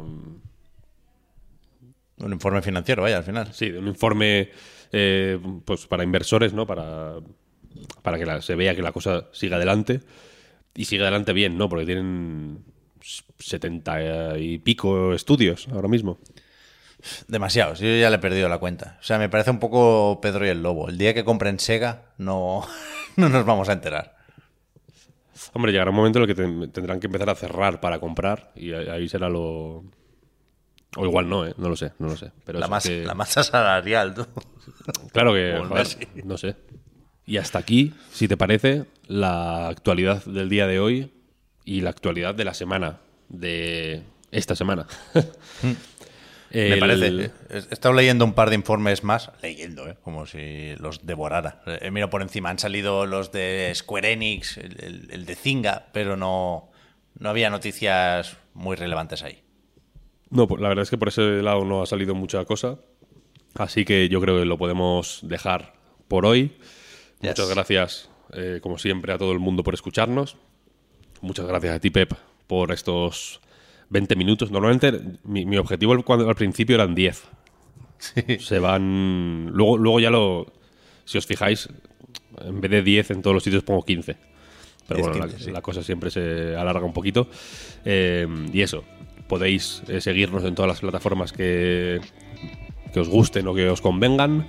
Un 2.18 2.32
informe 2.32 2.60
financiero, 2.62 3.02
vaya, 3.02 3.18
al 3.18 3.24
final. 3.24 3.52
Sí, 3.52 3.70
de 3.70 3.78
un 3.78 3.88
informe 3.88 4.50
eh, 4.92 5.38
pues 5.64 5.86
para 5.86 6.04
inversores, 6.04 6.52
¿no? 6.52 6.66
Para, 6.66 7.14
para 8.02 8.18
que 8.18 8.26
la- 8.26 8.42
se 8.42 8.54
vea 8.56 8.74
que 8.74 8.82
la 8.82 8.92
cosa 8.92 9.28
siga 9.32 9.56
adelante. 9.56 10.00
Y 10.74 10.84
siga 10.84 11.04
adelante 11.04 11.32
bien, 11.32 11.56
¿no? 11.56 11.68
Porque 11.68 11.86
tienen 11.86 12.64
setenta 13.38 14.38
y 14.38 14.58
pico 14.58 15.14
estudios 15.14 15.66
ahora 15.72 15.88
mismo. 15.88 16.18
Demasiados, 17.28 17.78
yo 17.80 17.86
ya 17.96 18.10
le 18.10 18.16
he 18.16 18.18
perdido 18.20 18.48
la 18.50 18.58
cuenta. 18.58 18.98
O 19.00 19.02
sea, 19.02 19.18
me 19.18 19.30
parece 19.30 19.50
un 19.50 19.58
poco 19.58 20.20
Pedro 20.20 20.44
y 20.46 20.50
el 20.50 20.62
Lobo. 20.62 20.90
El 20.90 20.98
día 20.98 21.14
que 21.14 21.24
compren 21.24 21.58
Sega, 21.58 22.12
no, 22.18 22.66
no 23.16 23.28
nos 23.30 23.46
vamos 23.46 23.68
a 23.70 23.72
enterar. 23.72 24.16
Hombre, 25.54 25.72
llegará 25.72 25.90
un 25.90 25.96
momento 25.96 26.18
en 26.18 26.22
el 26.22 26.28
que 26.28 26.34
ten- 26.42 26.70
tendrán 26.72 27.00
que 27.00 27.06
empezar 27.06 27.30
a 27.30 27.34
cerrar 27.34 27.80
para 27.80 27.98
comprar 27.98 28.52
y 28.56 28.72
ahí 28.72 29.08
será 29.08 29.28
lo... 29.28 29.84
O 30.96 31.04
igual 31.04 31.28
no, 31.28 31.46
¿eh? 31.46 31.54
No 31.56 31.68
lo 31.68 31.76
sé, 31.76 31.92
no 31.98 32.08
lo 32.08 32.16
sé. 32.16 32.32
Pero 32.44 32.58
La, 32.58 32.66
masa, 32.68 32.88
que- 32.88 33.04
la 33.04 33.14
masa 33.14 33.42
salarial, 33.44 34.14
tú. 34.14 34.26
Claro 35.12 35.32
que, 35.34 35.62
joder, 35.68 35.86
no 36.24 36.36
sé. 36.36 36.56
Y 37.26 37.36
hasta 37.36 37.58
aquí, 37.60 37.94
si 38.10 38.26
te 38.26 38.36
parece, 38.36 38.86
la 39.06 39.68
actualidad 39.68 40.24
del 40.24 40.48
día 40.48 40.66
de 40.66 40.80
hoy 40.80 41.12
y 41.64 41.80
la 41.82 41.90
actualidad 41.90 42.34
de 42.34 42.44
la 42.44 42.54
semana, 42.54 42.98
de 43.28 44.02
esta 44.32 44.56
semana. 44.56 44.86
Me 46.52 46.76
parece. 46.78 47.30
He 47.48 47.58
estado 47.70 47.94
leyendo 47.94 48.24
un 48.24 48.32
par 48.32 48.50
de 48.50 48.56
informes 48.56 49.04
más, 49.04 49.30
leyendo, 49.42 49.88
¿eh? 49.88 49.96
como 50.02 50.26
si 50.26 50.74
los 50.76 51.06
devorara. 51.06 51.62
He 51.80 51.90
mirado 51.90 52.10
por 52.10 52.22
encima, 52.22 52.50
han 52.50 52.58
salido 52.58 53.06
los 53.06 53.30
de 53.30 53.70
Square 53.74 54.12
Enix, 54.12 54.58
el, 54.58 55.24
de 55.26 55.34
Zynga, 55.36 55.86
pero 55.92 56.16
no, 56.16 56.70
no 57.18 57.28
había 57.28 57.50
noticias 57.50 58.36
muy 58.54 58.76
relevantes 58.76 59.22
ahí. 59.22 59.42
No, 60.30 60.48
pues 60.48 60.60
la 60.60 60.68
verdad 60.68 60.82
es 60.82 60.90
que 60.90 60.98
por 60.98 61.08
ese 61.08 61.42
lado 61.42 61.64
no 61.64 61.82
ha 61.82 61.86
salido 61.86 62.14
mucha 62.14 62.44
cosa. 62.44 62.78
Así 63.54 63.84
que 63.84 64.08
yo 64.08 64.20
creo 64.20 64.38
que 64.38 64.44
lo 64.44 64.58
podemos 64.58 65.20
dejar 65.22 65.74
por 66.08 66.26
hoy. 66.26 66.56
Yes. 67.20 67.30
Muchas 67.30 67.50
gracias, 67.50 68.10
eh, 68.32 68.60
como 68.62 68.78
siempre, 68.78 69.12
a 69.12 69.18
todo 69.18 69.32
el 69.32 69.38
mundo 69.38 69.62
por 69.62 69.74
escucharnos. 69.74 70.36
Muchas 71.20 71.46
gracias 71.46 71.76
a 71.76 71.80
ti, 71.80 71.90
Pep, 71.90 72.14
por 72.46 72.72
estos 72.72 73.40
20 73.90 74.16
minutos. 74.16 74.50
Normalmente 74.50 74.98
mi, 75.24 75.44
mi 75.44 75.56
objetivo 75.58 75.92
al- 75.92 76.04
cuando, 76.04 76.28
al 76.28 76.34
principio 76.34 76.74
eran 76.76 76.94
10. 76.94 77.22
Se 78.38 78.58
van. 78.58 79.50
Luego, 79.52 79.76
luego 79.76 80.00
ya 80.00 80.10
lo. 80.10 80.46
Si 81.04 81.18
os 81.18 81.26
fijáis, 81.26 81.68
en 82.40 82.60
vez 82.60 82.70
de 82.70 82.82
10 82.82 83.10
en 83.10 83.22
todos 83.22 83.34
los 83.34 83.42
sitios 83.42 83.62
pongo 83.62 83.84
15. 83.84 84.16
Pero 84.88 84.96
10, 85.02 85.08
bueno, 85.08 85.24
15, 85.26 85.38
la, 85.38 85.44
sí. 85.44 85.50
la 85.50 85.60
cosa 85.62 85.82
siempre 85.82 86.10
se 86.10 86.56
alarga 86.56 86.84
un 86.86 86.92
poquito. 86.92 87.28
Eh, 87.84 88.26
y 88.52 88.62
eso, 88.62 88.84
podéis 89.28 89.82
eh, 89.88 90.00
seguirnos 90.00 90.44
en 90.44 90.54
todas 90.54 90.68
las 90.68 90.80
plataformas 90.80 91.32
que, 91.32 92.00
que 92.92 93.00
os 93.00 93.08
gusten 93.08 93.46
o 93.48 93.54
que 93.54 93.68
os 93.68 93.80
convengan. 93.80 94.46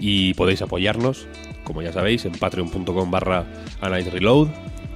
Y 0.00 0.34
podéis 0.34 0.62
apoyarnos, 0.62 1.26
como 1.64 1.82
ya 1.82 1.92
sabéis, 1.92 2.24
en 2.24 2.32
patreon.com 2.32 3.10
barra 3.10 3.44
Reload. 3.80 4.48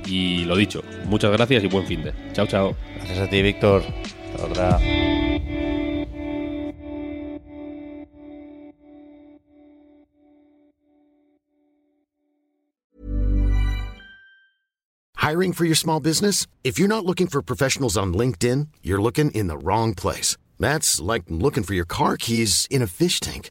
Y 0.06 0.44
lo 0.44 0.56
dicho, 0.56 0.82
muchas 1.06 1.32
gracias 1.32 1.64
y 1.64 1.68
buen 1.68 1.86
fin 1.86 2.02
de. 2.02 2.12
Chao, 2.32 2.46
chao. 2.46 2.76
Gracias 2.96 3.18
a 3.18 3.30
ti, 3.30 3.42
Víctor. 3.42 3.82
Hasta 4.32 4.46
otra. 4.46 4.80
Hiring 15.22 15.52
for 15.52 15.64
your 15.64 15.76
small 15.76 16.00
business? 16.00 16.48
If 16.64 16.80
you're 16.80 16.88
not 16.88 17.06
looking 17.06 17.28
for 17.28 17.42
professionals 17.42 17.96
on 17.96 18.12
LinkedIn, 18.12 18.66
you're 18.82 19.00
looking 19.00 19.30
in 19.30 19.46
the 19.46 19.56
wrong 19.56 19.94
place. 19.94 20.36
That's 20.58 21.00
like 21.00 21.22
looking 21.28 21.62
for 21.62 21.74
your 21.74 21.84
car 21.84 22.16
keys 22.16 22.66
in 22.70 22.82
a 22.82 22.88
fish 22.88 23.20
tank. 23.20 23.50